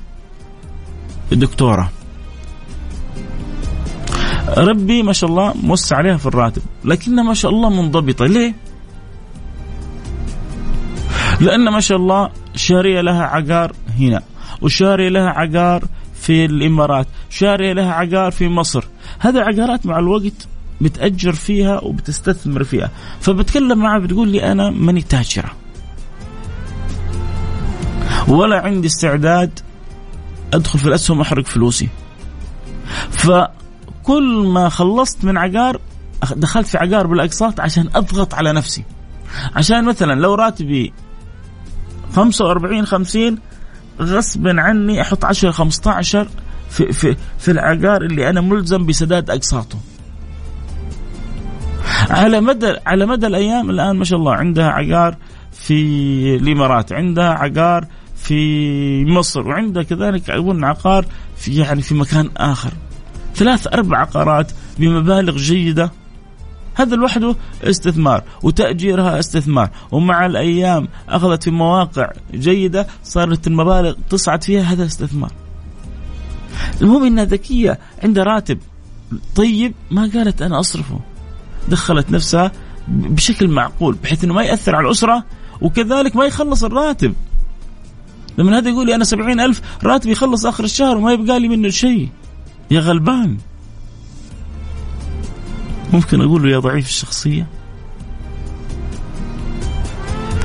دكتورة. 1.32 1.90
ربي 4.56 5.02
ما 5.02 5.12
شاء 5.12 5.30
الله 5.30 5.54
موسع 5.62 5.96
عليها 5.96 6.16
في 6.16 6.26
الراتب 6.26 6.62
لكنها 6.84 7.24
ما 7.24 7.34
شاء 7.34 7.50
الله 7.50 7.68
منضبطة. 7.68 8.26
ليه؟ 8.26 8.54
لأن 11.40 11.68
ما 11.68 11.80
شاء 11.80 11.98
الله 11.98 12.30
شارية 12.56 13.00
لها 13.00 13.22
عقار 13.22 13.72
هنا 13.98 14.22
وشارية 14.62 15.08
لها 15.08 15.28
عقار 15.28 15.84
في 16.20 16.44
الإمارات 16.44 17.06
شارية 17.30 17.72
لها 17.72 17.92
عقار 17.92 18.30
في 18.30 18.48
مصر. 18.48 18.84
هذه 19.18 19.38
عقارات 19.38 19.86
مع 19.86 19.98
الوقت 19.98 20.48
بتأجر 20.80 21.32
فيها 21.32 21.80
وبتستثمر 21.80 22.64
فيها. 22.64 22.90
فبتكلم 23.20 23.78
معها 23.78 23.98
بتقول 23.98 24.28
لي 24.28 24.52
أنا 24.52 24.70
ماني 24.70 25.02
تاجرة. 25.02 25.50
ولا 28.28 28.60
عندي 28.60 28.86
استعداد 28.86 29.60
أدخل 30.54 30.78
في 30.78 30.86
الأسهم 30.86 31.20
أحرق 31.20 31.46
فلوسي. 31.46 31.88
فكل 34.10 34.46
ما 34.46 34.68
خلصت 34.68 35.24
من 35.24 35.36
عقار 35.38 35.80
دخلت 36.36 36.66
في 36.66 36.78
عقار 36.78 37.06
بالأقساط 37.06 37.60
عشان 37.60 37.88
أضغط 37.94 38.34
على 38.34 38.52
نفسي 38.52 38.84
عشان 39.56 39.84
مثلا 39.84 40.20
لو 40.20 40.34
راتبي 40.34 40.92
45 42.14 42.86
50 42.86 43.38
غصبا 44.00 44.60
عني 44.60 45.00
أحط 45.00 45.24
10 45.24 45.50
15 45.50 46.28
في 46.70 46.92
في 46.92 47.16
في 47.38 47.50
العقار 47.50 48.02
اللي 48.02 48.30
أنا 48.30 48.40
ملزم 48.40 48.86
بسداد 48.86 49.30
أقساطه. 49.30 49.78
على 52.10 52.40
مدى 52.40 52.76
على 52.86 53.06
مدى 53.06 53.26
الأيام 53.26 53.70
الآن 53.70 53.96
ما 53.96 54.04
شاء 54.04 54.18
الله 54.18 54.34
عندها 54.34 54.68
عقار 54.68 55.16
في 55.52 55.74
الإمارات، 56.36 56.92
عندها 56.92 57.30
عقار 57.30 57.86
في 58.16 59.04
مصر 59.04 59.48
وعندها 59.48 59.82
كذلك 59.82 60.30
أظن 60.30 60.64
عقار 60.64 61.06
في 61.36 61.56
يعني 61.56 61.82
في 61.82 61.94
مكان 61.94 62.30
آخر. 62.36 62.72
ثلاث 63.40 63.66
أربع 63.66 63.98
عقارات 63.98 64.52
بمبالغ 64.78 65.36
جيدة. 65.36 65.92
هذا 66.74 66.96
لوحده 66.96 67.36
استثمار 67.64 68.24
وتأجيرها 68.42 69.18
استثمار. 69.18 69.70
ومع 69.92 70.26
الأيام 70.26 70.88
أخذت 71.08 71.42
في 71.42 71.50
مواقع 71.50 72.10
جيدة 72.34 72.86
صارت 73.04 73.46
المبالغ 73.46 73.94
تصعد 74.10 74.44
فيها 74.44 74.62
هذا 74.62 74.86
استثمار. 74.86 75.32
المهم 76.82 77.04
انها 77.04 77.24
ذكية 77.24 77.78
عندها 78.02 78.24
راتب 78.24 78.58
طيب 79.34 79.74
ما 79.90 80.10
قالت 80.14 80.42
أنا 80.42 80.60
أصرفه. 80.60 81.00
دخلت 81.68 82.10
نفسها 82.10 82.52
بشكل 82.88 83.48
معقول 83.48 83.94
بحيث 83.94 84.24
إنه 84.24 84.34
ما 84.34 84.42
يأثر 84.42 84.76
على 84.76 84.86
الأسرة 84.86 85.24
وكذلك 85.60 86.16
ما 86.16 86.24
يخلص 86.24 86.64
الراتب. 86.64 87.14
لما 88.38 88.58
هذا 88.58 88.68
يقول 88.68 88.86
لي 88.86 88.94
أنا 88.94 89.04
سبعين 89.04 89.40
ألف 89.40 89.62
راتبي 89.84 90.12
يخلص 90.12 90.46
آخر 90.46 90.64
الشهر 90.64 90.96
وما 90.96 91.12
يبقى 91.12 91.40
لي 91.40 91.48
منه 91.48 91.68
شيء. 91.68 92.08
يا 92.70 92.80
غلبان. 92.80 93.38
ممكن 95.92 96.20
أقول 96.20 96.42
له 96.42 96.50
يا 96.50 96.58
ضعيف 96.58 96.86
الشخصية؟ 96.86 97.46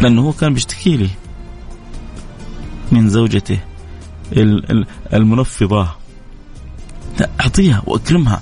لأنه 0.02 0.22
هو 0.22 0.34
كان 0.34 0.54
بيشتكي 0.54 0.98
لي 0.98 1.10
من 2.92 3.10
زوجته 3.10 3.60
المنفضة. 5.14 5.90
أعطيها 7.42 7.84
وأكرمها. 7.88 8.42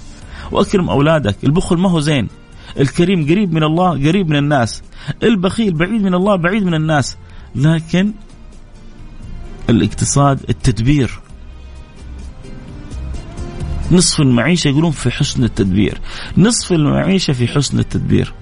وأكرم 0.52 0.89
أولادك. 0.89 1.36
البخل 1.43 1.78
ما 1.78 1.89
هو 1.89 2.00
زين. 2.00 2.28
الكريم 2.80 3.26
قريب 3.26 3.54
من 3.54 3.63
الله 3.63 3.89
قريب 3.89 4.30
من 4.30 4.36
الناس. 4.36 4.84
البخيل 5.24 5.74
بعيد 5.74 6.02
من 6.02 6.13
الله 6.13 6.36
بعيد 6.36 6.63
من 6.63 6.74
الناس. 6.74 7.17
لكن 7.56 8.13
الاقتصاد 9.69 10.39
التدبير 10.50 11.19
نصف 13.93 14.21
المعيشة 14.21 14.67
يقولون 14.67 14.91
في 14.91 15.12
حسن 15.12 15.43
التدبير. 15.43 16.01
نصف 16.38 16.71
المعيشة 16.71 17.34
في 17.34 17.47
حسن 17.47 17.79
التدبير. 17.79 18.34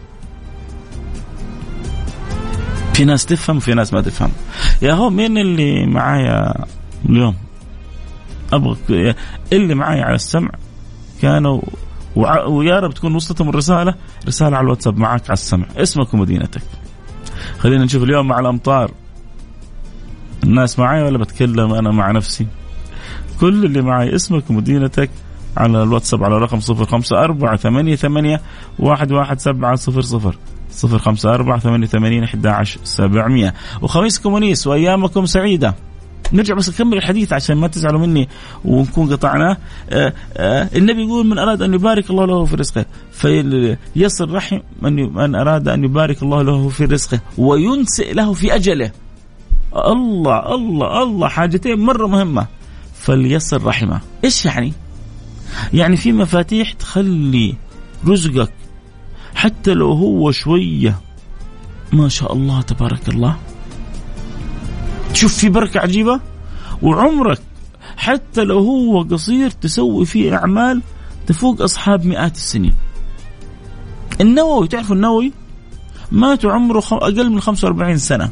في 2.93 3.05
ناس 3.05 3.25
تفهم 3.25 3.57
وفي 3.57 3.73
ناس 3.73 3.93
ما 3.93 4.01
تفهم. 4.01 4.31
يا 4.81 4.93
هو 4.93 5.09
مين 5.09 5.37
اللي 5.37 5.85
معايا 5.85 6.53
اليوم؟ 7.09 7.35
أبغى 8.53 9.15
اللي 9.53 9.75
معايا 9.75 10.03
على 10.03 10.15
السمع 10.15 10.49
كانوا 11.21 11.61
ويا 12.47 12.79
رب 12.79 12.93
تكون 12.93 13.15
وصلتهم 13.15 13.49
الرسالة. 13.49 13.95
رسالة 14.27 14.57
على 14.57 14.63
الواتساب 14.63 14.97
معك 14.97 15.23
على 15.23 15.33
السمع. 15.33 15.65
اسمك 15.77 16.13
ومدينتك. 16.13 16.61
خلينا 17.59 17.83
نشوف 17.85 18.03
اليوم 18.03 18.27
مع 18.27 18.39
الأمطار. 18.39 18.91
الناس 20.43 20.79
معي 20.79 21.03
ولا 21.03 21.17
بتكلم؟ 21.17 21.73
أنا 21.73 21.91
مع 21.91 22.11
نفسي. 22.11 22.47
كل 23.39 23.65
اللي 23.65 23.81
معي 23.81 24.15
اسمك 24.15 24.49
ومدينتك. 24.49 25.09
على 25.57 25.83
الواتساب 25.83 26.23
على 26.23 26.37
رقم 26.37 26.59
صفر 26.59 26.85
خمسة 26.85 27.19
أربعة 27.19 27.57
ثمانية 27.57 27.95
ثمانية 27.95 28.41
واحد 28.79 29.11
واحد 29.11 29.39
سبعة 29.39 29.75
صفر 29.75 30.01
صفر. 30.01 30.37
صفر 30.71 30.99
خمسة 30.99 31.29
أربعة 31.29 31.59
ثمانية 31.59 31.87
ثمانين 31.87 32.23
أحد 32.23 32.47
عشر 32.47 32.79
سبعمية. 32.83 33.53
وخميسكم 33.81 34.33
ونيس 34.33 34.67
وأيامكم 34.67 35.25
سعيدة. 35.25 35.75
نرجع 36.33 36.55
بس 36.55 36.69
نكمل 36.69 36.97
الحديث 36.97 37.33
عشان 37.33 37.57
ما 37.57 37.67
تزعلوا 37.67 37.99
مني 37.99 38.29
ونكون 38.65 39.13
قطعناه 39.13 39.57
آه 39.89 40.13
آه 40.37 40.69
النبي 40.75 41.01
يقول 41.01 41.27
من 41.27 41.37
أراد 41.37 41.61
أن 41.61 41.73
يبارك 41.73 42.09
الله 42.09 42.25
له 42.25 42.45
في 42.45 42.55
رزقه 42.55 42.85
فيصل 43.11 44.31
رحم 44.31 44.59
من 44.81 45.13
من 45.13 45.35
أراد 45.35 45.67
أن 45.67 45.83
يبارك 45.83 46.23
الله 46.23 46.41
له 46.41 46.69
في 46.69 46.85
رزقه 46.85 47.19
وينسئ 47.37 48.13
له 48.13 48.33
في 48.33 48.55
أجله. 48.55 48.91
الله 49.75 50.55
الله 50.55 51.03
الله 51.03 51.27
حاجتين 51.27 51.79
مرة 51.79 52.07
مهمة. 52.07 52.47
فليصل 52.93 53.63
رحمه. 53.63 54.01
إيش 54.23 54.45
يعني؟ 54.45 54.73
يعني 55.73 55.97
في 55.97 56.11
مفاتيح 56.11 56.73
تخلي 56.73 57.55
رزقك 58.07 58.53
حتى 59.35 59.73
لو 59.73 59.91
هو 59.91 60.31
شوية. 60.31 60.99
ما 61.93 62.09
شاء 62.09 62.33
الله 62.33 62.61
تبارك 62.61 63.09
الله. 63.09 63.37
تشوف 65.13 65.33
في 65.33 65.49
بركة 65.49 65.79
عجيبة. 65.79 66.19
وعمرك 66.81 67.41
حتى 67.97 68.43
لو 68.43 68.59
هو 68.59 69.01
قصير 69.01 69.49
تسوي 69.49 70.05
فيه 70.05 70.35
أعمال 70.35 70.81
تفوق 71.27 71.61
أصحاب 71.61 72.05
مئات 72.05 72.35
السنين. 72.35 72.75
النووي 74.21 74.67
تعرفوا 74.67 74.95
النووي؟ 74.95 75.33
مات 76.11 76.45
عمره 76.45 76.83
أقل 76.91 77.29
من 77.29 77.39
45 77.39 77.97
سنة. 77.97 78.29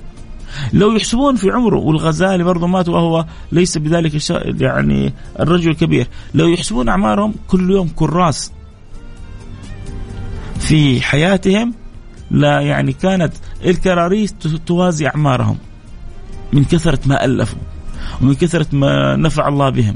لو 0.74 0.95
يحسبون 0.95 1.36
في 1.36 1.52
عمره 1.52 1.78
والغزالي 1.80 2.43
برضه 2.43 2.67
مات 2.67 2.89
وهو 2.89 3.26
ليس 3.52 3.78
بذلك 3.78 4.30
يعني 4.62 5.13
الرجل 5.39 5.72
الكبير. 5.72 6.08
لو 6.34 6.48
يحسبون 6.48 6.89
أعمارهم 6.89 7.34
كل 7.48 7.72
يوم 7.72 7.89
كراس 7.95 8.52
في 10.60 11.02
حياتهم 11.02 11.74
لا 12.32 12.62
يعني 12.62 12.93
كانت 12.93 13.34
الكراريس 13.65 14.34
توازي 14.65 15.08
أعمارهم 15.08 15.58
من 16.54 16.63
كثرة 16.63 17.00
ما 17.06 17.26
ألفوا 17.26 17.60
ومن 18.22 18.36
كثرة 18.36 18.67
ما 18.72 19.15
نفع 19.15 19.48
الله 19.48 19.69
بهم. 19.69 19.95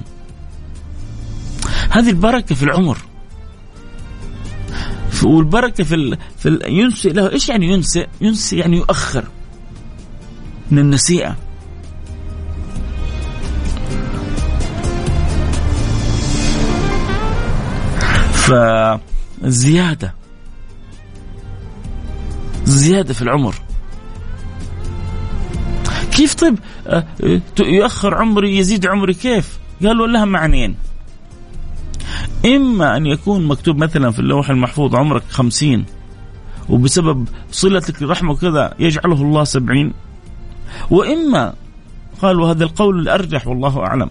هذه 1.89 2.10
البركة 2.10 2.56
في 2.56 2.63
العمر. 2.63 2.97
والبركة 5.23 5.84
في 5.84 5.95
ال... 5.95 6.17
في 6.38 6.49
ال... 6.49 6.62
ينسئ 6.80 7.13
له 7.13 7.32
إيش 7.32 7.49
يعني 7.49 7.67
ينسئ؟ 7.67 8.08
ينسئ 8.21 8.58
يعني 8.58 8.78
يؤخر. 8.78 9.23
من 10.71 10.80
النسيئة. 10.80 11.36
فزيادة. 19.41 20.13
زيادة 22.65 23.13
في 23.13 23.21
العمر. 23.21 23.56
كيف 26.12 26.34
طيب؟ 26.34 26.60
آه، 26.88 27.06
يؤخر 27.60 28.15
عمري 28.15 28.58
يزيد 28.58 28.88
عمري 28.88 29.13
كيف؟ 29.13 29.60
قالوا 29.84 30.08
لها 30.08 30.26
معنيين. 30.26 30.76
إما 32.45 32.97
أن 32.97 33.06
يكون 33.06 33.47
مكتوب 33.47 33.78
مثلا 33.78 34.12
في 34.12 34.19
اللوح 34.19 34.49
المحفوظ 34.49 34.95
عمرك 34.95 35.23
خمسين 35.30 35.86
وبسبب 36.69 37.28
صلتك 37.52 38.02
للرحمة 38.02 38.32
وكذا 38.32 38.73
يجعله 38.80 39.21
الله 39.21 39.43
سبعين. 39.43 39.93
وإما 40.91 41.53
قالوا 42.21 42.51
هذا 42.51 42.63
القول 42.63 42.99
الأرجح 42.99 43.47
والله 43.47 43.79
أعلم. 43.79 44.09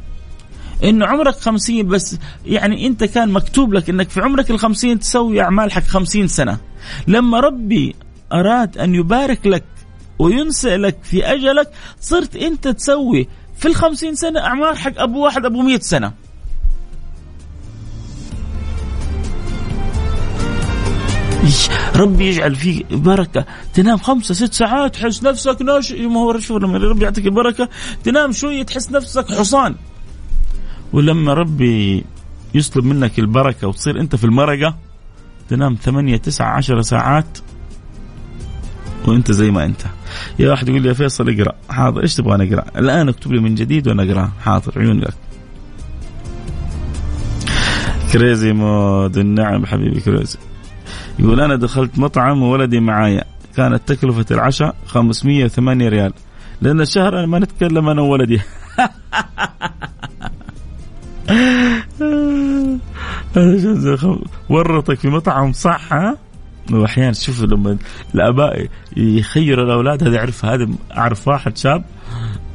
إن 0.84 1.02
عمرك 1.02 1.34
خمسين 1.34 1.88
بس 1.88 2.18
يعني 2.46 2.86
أنت 2.86 3.04
كان 3.04 3.28
مكتوب 3.32 3.72
لك 3.72 3.90
أنك 3.90 4.10
في 4.10 4.20
عمرك 4.20 4.50
الخمسين 4.50 4.98
تسوي 4.98 5.40
أعمال 5.40 5.72
حق 5.72 5.82
خمسين 5.82 6.28
سنة. 6.28 6.58
لما 7.06 7.40
ربي 7.40 7.94
أراد 8.32 8.78
أن 8.78 8.94
يبارك 8.94 9.46
لك 9.46 9.64
وينسى 10.18 10.76
لك 10.76 10.98
في 11.02 11.24
أجلك 11.24 11.70
صرت 12.00 12.36
أنت 12.36 12.68
تسوي 12.68 13.28
في 13.56 13.68
الخمسين 13.68 14.14
سنة 14.14 14.40
أعمار 14.40 14.74
حق 14.74 15.00
أبو 15.00 15.24
واحد 15.24 15.44
أبو 15.44 15.62
مئة 15.62 15.80
سنة. 15.80 16.12
ربي 21.96 22.26
يجعل 22.26 22.54
فيك 22.54 22.92
بركة. 22.92 23.44
تنام 23.74 23.98
خمسة 23.98 24.34
ست 24.34 24.54
ساعات 24.54 24.94
تحس 24.94 25.22
نفسك 25.22 25.62
ناش 25.62 25.92
ما 25.92 26.20
هو 26.20 26.38
شوف 26.38 26.62
لما 26.62 26.78
ربي 26.78 27.04
يعطيك 27.04 27.26
البركة؟ 27.26 27.68
تنام 28.04 28.32
شوية 28.32 28.62
تحس 28.62 28.90
نفسك 28.90 29.32
حصان. 29.32 29.74
ولما 30.92 31.34
ربي 31.34 32.04
يسلب 32.54 32.84
منك 32.84 33.18
البركة 33.18 33.68
وتصير 33.68 34.00
أنت 34.00 34.16
في 34.16 34.24
المرقة 34.24 34.76
تنام 35.48 35.74
ثمانية 35.74 36.16
تسعة 36.16 36.56
عشر 36.56 36.82
ساعات 36.82 37.38
وأنت 39.06 39.32
زي 39.32 39.50
ما 39.50 39.64
أنت. 39.64 39.80
يا 40.38 40.50
واحد 40.50 40.68
يقول 40.68 40.82
لي 40.82 40.88
يا 40.88 40.94
فيصل 40.94 41.28
اقرأ. 41.28 41.52
حاضر 41.70 42.02
إيش 42.02 42.14
تبغى 42.14 42.48
أقرأ؟ 42.48 42.64
الآن 42.78 43.08
اكتب 43.08 43.32
لي 43.32 43.40
من 43.40 43.54
جديد 43.54 43.88
وأنا 43.88 44.02
أقرأ. 44.02 44.32
حاضر 44.40 44.72
عيون 44.76 45.00
لك. 45.00 45.14
crazy 48.12 48.52
mode 48.52 49.16
النعم 49.16 49.66
حبيبي 49.66 50.00
crazy. 50.00 50.38
يقول 51.18 51.40
أنا 51.40 51.56
دخلت 51.56 51.98
مطعم 51.98 52.42
وولدي 52.42 52.80
معايا. 52.80 53.24
كانت 53.56 53.88
تكلفة 53.88 54.26
العشاء 54.30 54.74
508 54.86 55.88
ريال. 55.88 56.12
لأن 56.60 56.80
الشهر 56.80 57.18
أنا 57.18 57.26
ما 57.26 57.38
نتكلم 57.38 57.88
أنا 57.88 58.02
وولدي. 58.02 58.40
ورطك 64.48 64.98
في 64.98 65.08
مطعم 65.08 65.52
صح 65.52 65.92
ها؟ 65.92 66.16
وأحيانا 66.70 67.12
شوف 67.12 67.42
لما 67.42 67.76
الأباء 68.14 68.66
يخيروا 68.96 69.64
الأولاد 69.64 70.04
هذا 70.04 70.14
يعرف 70.16 70.44
هذا 70.44 70.68
أعرف 70.96 71.28
واحد 71.28 71.56
شاب 71.56 71.84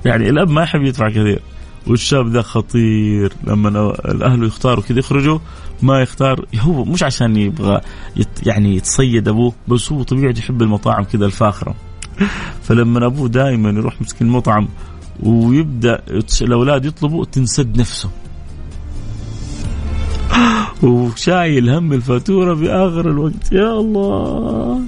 يعني 0.05 0.29
الأب 0.29 0.49
ما 0.49 0.63
يحب 0.63 0.82
يدفع 0.82 1.09
كثير. 1.09 1.41
والشاب 1.88 2.27
ذا 2.27 2.41
خطير. 2.41 3.33
لما 3.43 3.69
الأهل 4.05 4.43
يختاروا 4.43 4.83
كذا 4.83 4.99
يخرجوا 4.99 5.39
ما 5.81 6.01
يختار 6.01 6.45
هو 6.59 6.85
مش 6.85 7.03
عشان 7.03 7.35
يبغى 7.35 7.81
يت 8.15 8.47
يعني 8.47 8.75
يتصيد 8.75 9.27
أبوه 9.27 9.53
بس 9.67 9.91
هو 9.91 10.03
طبيعي 10.03 10.33
يحب 10.38 10.61
المطاعم 10.61 11.03
كذا 11.03 11.25
الفاخرة. 11.25 11.75
فلما 12.65 13.05
أبوه 13.05 13.27
دائما 13.27 13.69
يروح 13.69 14.01
مسكين 14.01 14.27
المطعم 14.27 14.67
ويبدأ 15.23 16.03
الأولاد 16.41 16.85
يطلبوا 16.85 17.25
تنسد 17.25 17.79
نفسه. 17.79 18.09
وشايل 20.83 21.69
هم 21.69 21.93
الفاتورة 21.93 22.55
في 22.55 22.69
اخر 22.69 23.09
الوقت. 23.09 23.51
يا 23.51 23.71
الله 23.73 24.81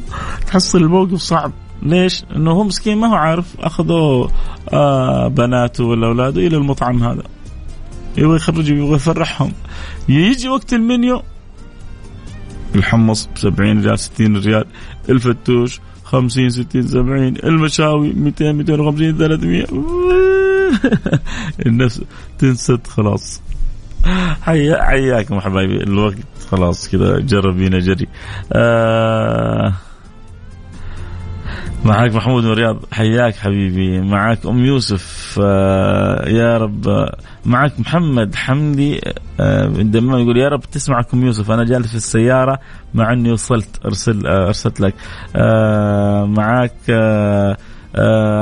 تحصل 0.47 0.77
الموقف 0.77 1.19
صعب. 1.19 1.51
ليش؟ 1.83 2.23
إنه 2.35 2.51
هو 2.51 2.63
مسكين 2.63 2.97
ما 2.97 3.07
هو 3.07 3.15
عارف 3.15 3.45
أخذوا 3.59 4.27
آه 4.73 5.27
بناته 5.27 5.83
ولا 5.83 6.07
أولاده 6.07 6.47
إلى 6.47 6.57
المطعم 6.57 7.03
هذا. 7.03 7.23
يبغى 8.17 8.35
يخرجهم 8.35 8.77
يبغى 8.77 8.95
يفرحهم. 8.95 9.51
يجي 10.09 10.49
وقت 10.49 10.73
المنيو 10.73 11.21
الحمص 12.75 13.29
ب 13.35 13.37
70 13.37 13.85
ريال 13.85 13.99
60 13.99 14.37
ريال 14.37 14.65
الفتوش 15.09 15.79
50 16.03 16.49
60 16.49 16.87
70 16.87 17.27
المشاوي 17.43 18.13
200 18.13 18.51
250 18.51 19.17
300 19.17 19.65
النفس 21.65 22.01
تنسد 22.39 22.87
خلاص. 22.87 23.41
حيا 24.41 24.83
حياكم 24.83 25.39
حبايبي 25.39 25.83
الوقت 25.83 26.17
خلاص 26.51 26.89
كذا 26.89 27.19
جرب 27.19 27.55
بينا 27.55 27.79
جري. 27.79 28.07
آه 28.53 29.73
معك 31.85 32.15
محمود 32.15 32.43
من 32.43 32.51
الرياض. 32.51 32.77
حياك 32.91 33.35
حبيبي. 33.35 34.01
معك 34.01 34.45
أم 34.45 34.65
يوسف. 34.65 35.39
آه 35.43 36.29
يا 36.29 36.57
رب. 36.57 37.09
معك 37.45 37.79
محمد 37.79 38.35
حمدي. 38.35 39.01
آه 39.39 39.65
دمام 39.67 40.19
يقول 40.19 40.37
يا 40.37 40.49
رب 40.49 40.61
تسمعك 40.61 41.13
أم 41.13 41.25
يوسف. 41.25 41.51
أنا 41.51 41.63
جالس 41.63 41.87
في 41.87 41.95
السيارة 41.95 42.59
مع 42.93 43.13
إني 43.13 43.31
وصلت. 43.31 43.85
أرسل 43.85 44.27
آه 44.27 44.47
أرسلت 44.47 44.81
لك. 44.81 44.93
معك 46.37 46.73
آه 46.89 47.57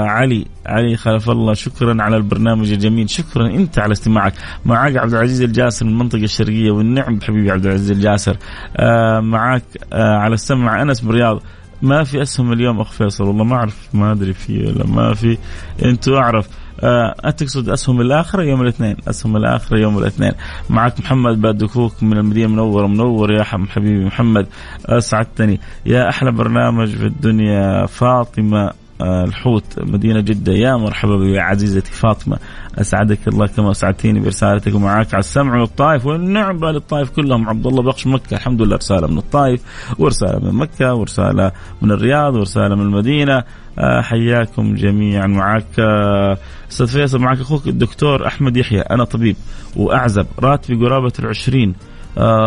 علي. 0.03 0.45
علي 0.65 0.97
خلف 0.97 1.29
الله. 1.29 1.53
شكرا 1.53 2.03
على 2.03 2.17
البرنامج 2.17 2.71
الجميل. 2.71 3.09
شكرا 3.09 3.47
أنت 3.47 3.79
على 3.79 3.91
استماعك. 3.91 4.33
معك 4.65 4.97
عبد 4.97 5.13
العزيز 5.13 5.41
الجاسر 5.41 5.85
من 5.85 5.91
المنطقة 5.91 6.23
الشرقية. 6.23 6.71
والنعم 6.71 7.19
حبيبي 7.21 7.51
عبد 7.51 7.65
العزيز 7.65 7.91
الجاسر. 7.91 8.37
آه 8.77 9.19
معك 9.19 9.63
آه 9.93 10.17
على 10.17 10.33
السمع 10.33 10.81
أنس 10.81 11.01
بالرياض. 11.01 11.41
ما 11.81 12.03
في 12.03 12.21
أسهم 12.21 12.53
اليوم 12.53 12.79
أخ 12.79 12.91
فيصل 12.91 13.23
والله 13.23 13.43
ما 13.43 13.55
أعرف 13.55 13.89
ما 13.93 14.11
أدري 14.11 14.33
في 14.33 14.65
ولا 14.65 14.85
ما 14.87 15.13
في. 15.13 15.37
أنتوا 15.85 16.17
أعرف. 16.17 16.49
أه 16.79 17.29
تقصد 17.37 17.69
أسهم 17.69 18.01
الآخرة 18.01 18.43
يوم 18.43 18.61
الاثنين؟ 18.61 18.95
أسهم 19.07 19.37
الآخرة 19.37 19.79
يوم 19.79 19.97
الاثنين. 19.97 20.31
معك 20.69 20.99
محمد 20.99 21.41
بادكوك 21.41 22.03
من 22.03 22.17
المدينة 22.17 22.45
المنورة. 22.45 22.87
منور 22.87 23.31
يا 23.31 23.43
حبيبي 23.43 24.05
محمد 24.05 24.47
أسعدتني. 24.85 25.59
يا 25.85 26.09
أحلى 26.09 26.31
برنامج 26.31 26.87
في 26.87 27.05
الدنيا 27.05 27.85
فاطمة 27.85 28.71
الحوت. 29.01 29.63
مدينة 29.79 30.19
جدة. 30.19 30.53
يا 30.53 30.75
مرحبا 30.75 31.17
بي 31.17 31.39
عزيزتي 31.39 31.91
فاطمة. 31.91 32.37
أسعدك 32.77 33.27
الله 33.27 33.47
كما 33.47 33.71
أسعدتيني 33.71 34.19
برسالتك 34.19 34.75
ومعاك 34.75 35.13
على 35.13 35.19
السمع 35.19 35.59
والطائف. 35.59 36.05
والنعم 36.05 36.57
بالطائف 36.57 37.09
كلهم. 37.09 37.49
عبد 37.49 37.67
الله 37.67 37.83
بخش 37.83 38.07
مكة. 38.07 38.35
الحمد 38.35 38.61
لله. 38.61 38.75
رسالة 38.75 39.07
من 39.07 39.17
الطائف 39.17 39.61
ورسالة 39.99 40.39
من 40.39 40.53
مكة 40.55 40.93
ورسالة 40.93 41.51
من 41.81 41.91
الرياض 41.91 42.35
ورسالة 42.35 42.75
من 42.75 42.81
المدينة. 42.81 43.43
آه، 43.79 44.01
حياكم 44.01 44.75
جميعا. 44.75 45.27
معك 45.27 45.79
آه، 45.79 46.37
أستاذ 46.71 46.87
فيصل 46.87 47.19
معك 47.19 47.39
أخوك 47.39 47.67
الدكتور 47.67 48.27
أحمد 48.27 48.57
يحيى. 48.57 48.81
أنا 48.81 49.03
طبيب 49.03 49.35
وأعزب 49.75 50.25
راتبي 50.39 50.85
قرابة 50.85 51.13
العشرين. 51.19 51.75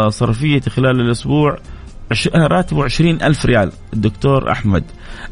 صرفيتي 0.08 0.70
خلال 0.70 1.00
الأسبوع 1.00 1.56
راتبه 2.34 2.84
عشرين 2.84 3.22
ألف 3.22 3.46
ريال. 3.46 3.72
الدكتور 3.92 4.52
أحمد 4.52 4.84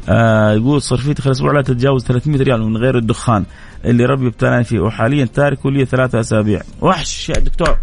آه 0.09 0.51
يقول 0.53 0.81
صرفيتي 0.81 1.21
خلال 1.21 1.35
أسبوع 1.35 1.51
لا 1.51 1.61
تتجاوز 1.61 2.03
300 2.03 2.41
ريال 2.41 2.61
من 2.61 2.77
غير 2.77 2.97
الدخان 2.97 3.45
اللي 3.85 4.05
ربي 4.05 4.27
ابتلاني 4.27 4.63
فيه. 4.63 4.79
وحاليا 4.79 5.25
تارك 5.25 5.65
لي 5.65 5.85
ثلاثة 5.85 6.19
أسابيع. 6.19 6.61
وحش 6.81 7.29
يا 7.29 7.39
دكتور. 7.39 7.77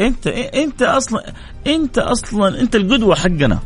أنت 0.00 0.26
أنت 0.26 0.82
أصلا 0.82 1.32
أنت 1.66 1.98
أصلا 1.98 2.60
أنت 2.60 2.76
القدوة 2.76 3.14
حقنا. 3.14 3.58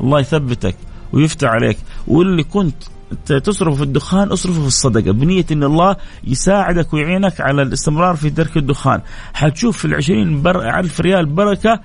الله 0.00 0.20
يثبتك 0.20 0.76
ويفتح 1.12 1.48
عليك. 1.48 1.78
واللي 2.06 2.42
كنت 2.42 2.82
تصرف 3.26 3.76
في 3.76 3.82
الدخان 3.82 4.28
اصرفه 4.28 4.60
في 4.60 4.66
الصدقة 4.66 5.12
بنية 5.12 5.46
أن 5.52 5.64
الله 5.64 5.96
يساعدك 6.24 6.92
ويعينك 6.94 7.40
على 7.40 7.62
الاستمرار 7.62 8.16
في 8.16 8.30
ترك 8.30 8.56
الدخان. 8.56 9.00
حتشوف 9.34 9.78
في 9.78 9.84
العشرين 9.84 10.42
بر... 10.42 10.78
ألف 10.78 11.00
ريال 11.00 11.26
بركة 11.26 11.80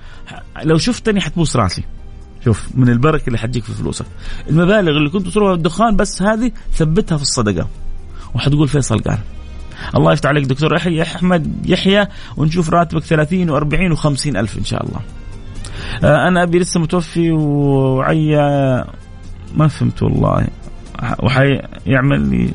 لو 0.63 0.77
شفتني 0.77 1.21
حتبوس 1.21 1.55
راسي. 1.55 1.83
شوف 2.45 2.67
من 2.75 2.89
البركة 2.89 3.27
اللي 3.27 3.37
حتجيك 3.37 3.63
في 3.63 3.73
فلوسك. 3.73 4.05
المبالغ 4.49 4.97
اللي 4.97 5.09
كنت 5.09 5.27
تصرفها 5.27 5.49
في 5.49 5.57
الدخان 5.57 5.95
بس 5.95 6.21
هذه 6.21 6.51
ثبتها 6.73 7.17
في 7.17 7.23
الصدقة. 7.23 7.67
وحتقول 8.35 8.67
فيصل 8.67 8.99
قال 8.99 9.17
الله 9.95 10.13
يفتح 10.13 10.29
عليك 10.29 10.45
دكتور 10.45 10.75
يحيى 10.75 11.01
أحمد 11.01 11.69
يحيى 11.69 12.07
ونشوف 12.37 12.69
راتبك 12.69 13.03
30 13.03 13.59
و40 13.59 13.97
و50 13.97 14.27
ألف 14.27 14.57
إن 14.57 14.63
شاء 14.63 14.85
الله. 14.85 14.99
آه، 16.03 16.27
أنا 16.27 16.43
أبي 16.43 16.59
لسه 16.59 16.79
متوفي 16.79 17.31
وعيا 17.31 18.85
ما 19.55 19.67
فهمت 19.67 20.03
والله. 20.03 20.47
وحيعمل 21.19 22.29
لي 22.29 22.49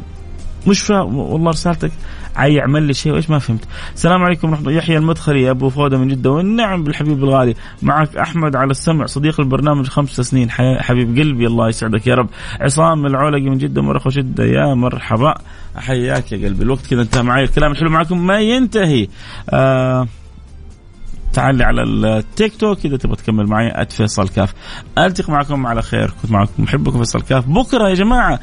مش 0.67 0.81
فاهم 0.81 1.17
والله 1.17 1.51
رسالتك 1.51 1.93
يعمل 2.39 2.83
لي 2.83 2.95
شيء 2.95 3.13
وإيش 3.13 3.31
ما 3.31 3.39
فهمت. 3.39 3.65
السلام 3.95 4.23
عليكم 4.23 4.51
ورحمة 4.51 4.73
يحيى 4.73 4.97
المدخلي 4.97 5.51
أبو 5.51 5.69
فوده 5.69 5.99
من 5.99 6.09
جدة 6.09 6.31
والنعم 6.31 6.85
بالحبيب 6.85 7.25
الغالي. 7.25 7.55
معك 7.83 8.17
أحمد 8.17 8.57
على 8.57 8.71
السمع 8.71 9.07
صديق 9.07 9.41
البرنامج 9.41 9.87
خمس 9.87 10.21
سنين. 10.21 10.51
حبيب 10.81 11.19
قلبي 11.19 11.47
الله 11.47 11.69
يسعدك 11.69 12.07
يا 12.07 12.15
رب. 12.15 12.29
عصام 12.61 13.07
العولقي 13.07 13.51
من 13.51 13.59
جدة 13.59 13.83
مرخ 13.83 14.07
وشده 14.07 14.45
يا 14.45 14.75
مرحبا. 14.75 15.35
حياك 15.77 16.33
يا 16.33 16.49
قلبي. 16.49 16.63
الوقت 16.63 16.87
كذا 16.87 17.03
انتهى 17.03 17.23
معي 17.23 17.45
الكلام 17.45 17.73
الحلو 17.73 17.91
معكم 17.91 18.27
ما 18.27 18.41
ينتهي. 18.41 19.09
آه 19.51 20.09
تعال 21.33 21.63
على 21.63 21.83
التيك 21.83 22.57
توك 22.57 22.87
إذا 22.87 22.97
تبغى 22.97 23.17
تكمل 23.17 23.47
معي 23.47 23.87
@فيصل 23.91 24.29
كاف. 24.29 24.55
ألتقي 24.99 25.33
معكم 25.33 25.67
على 25.67 25.83
خير. 25.83 26.13
كنت 26.23 26.31
معكم 26.31 26.63
محبكم 26.63 26.99
فيصل 26.99 27.23
كاف. 27.23 27.49
بكرة 27.49 27.89
يا 27.89 27.95
جماعة 27.95 28.39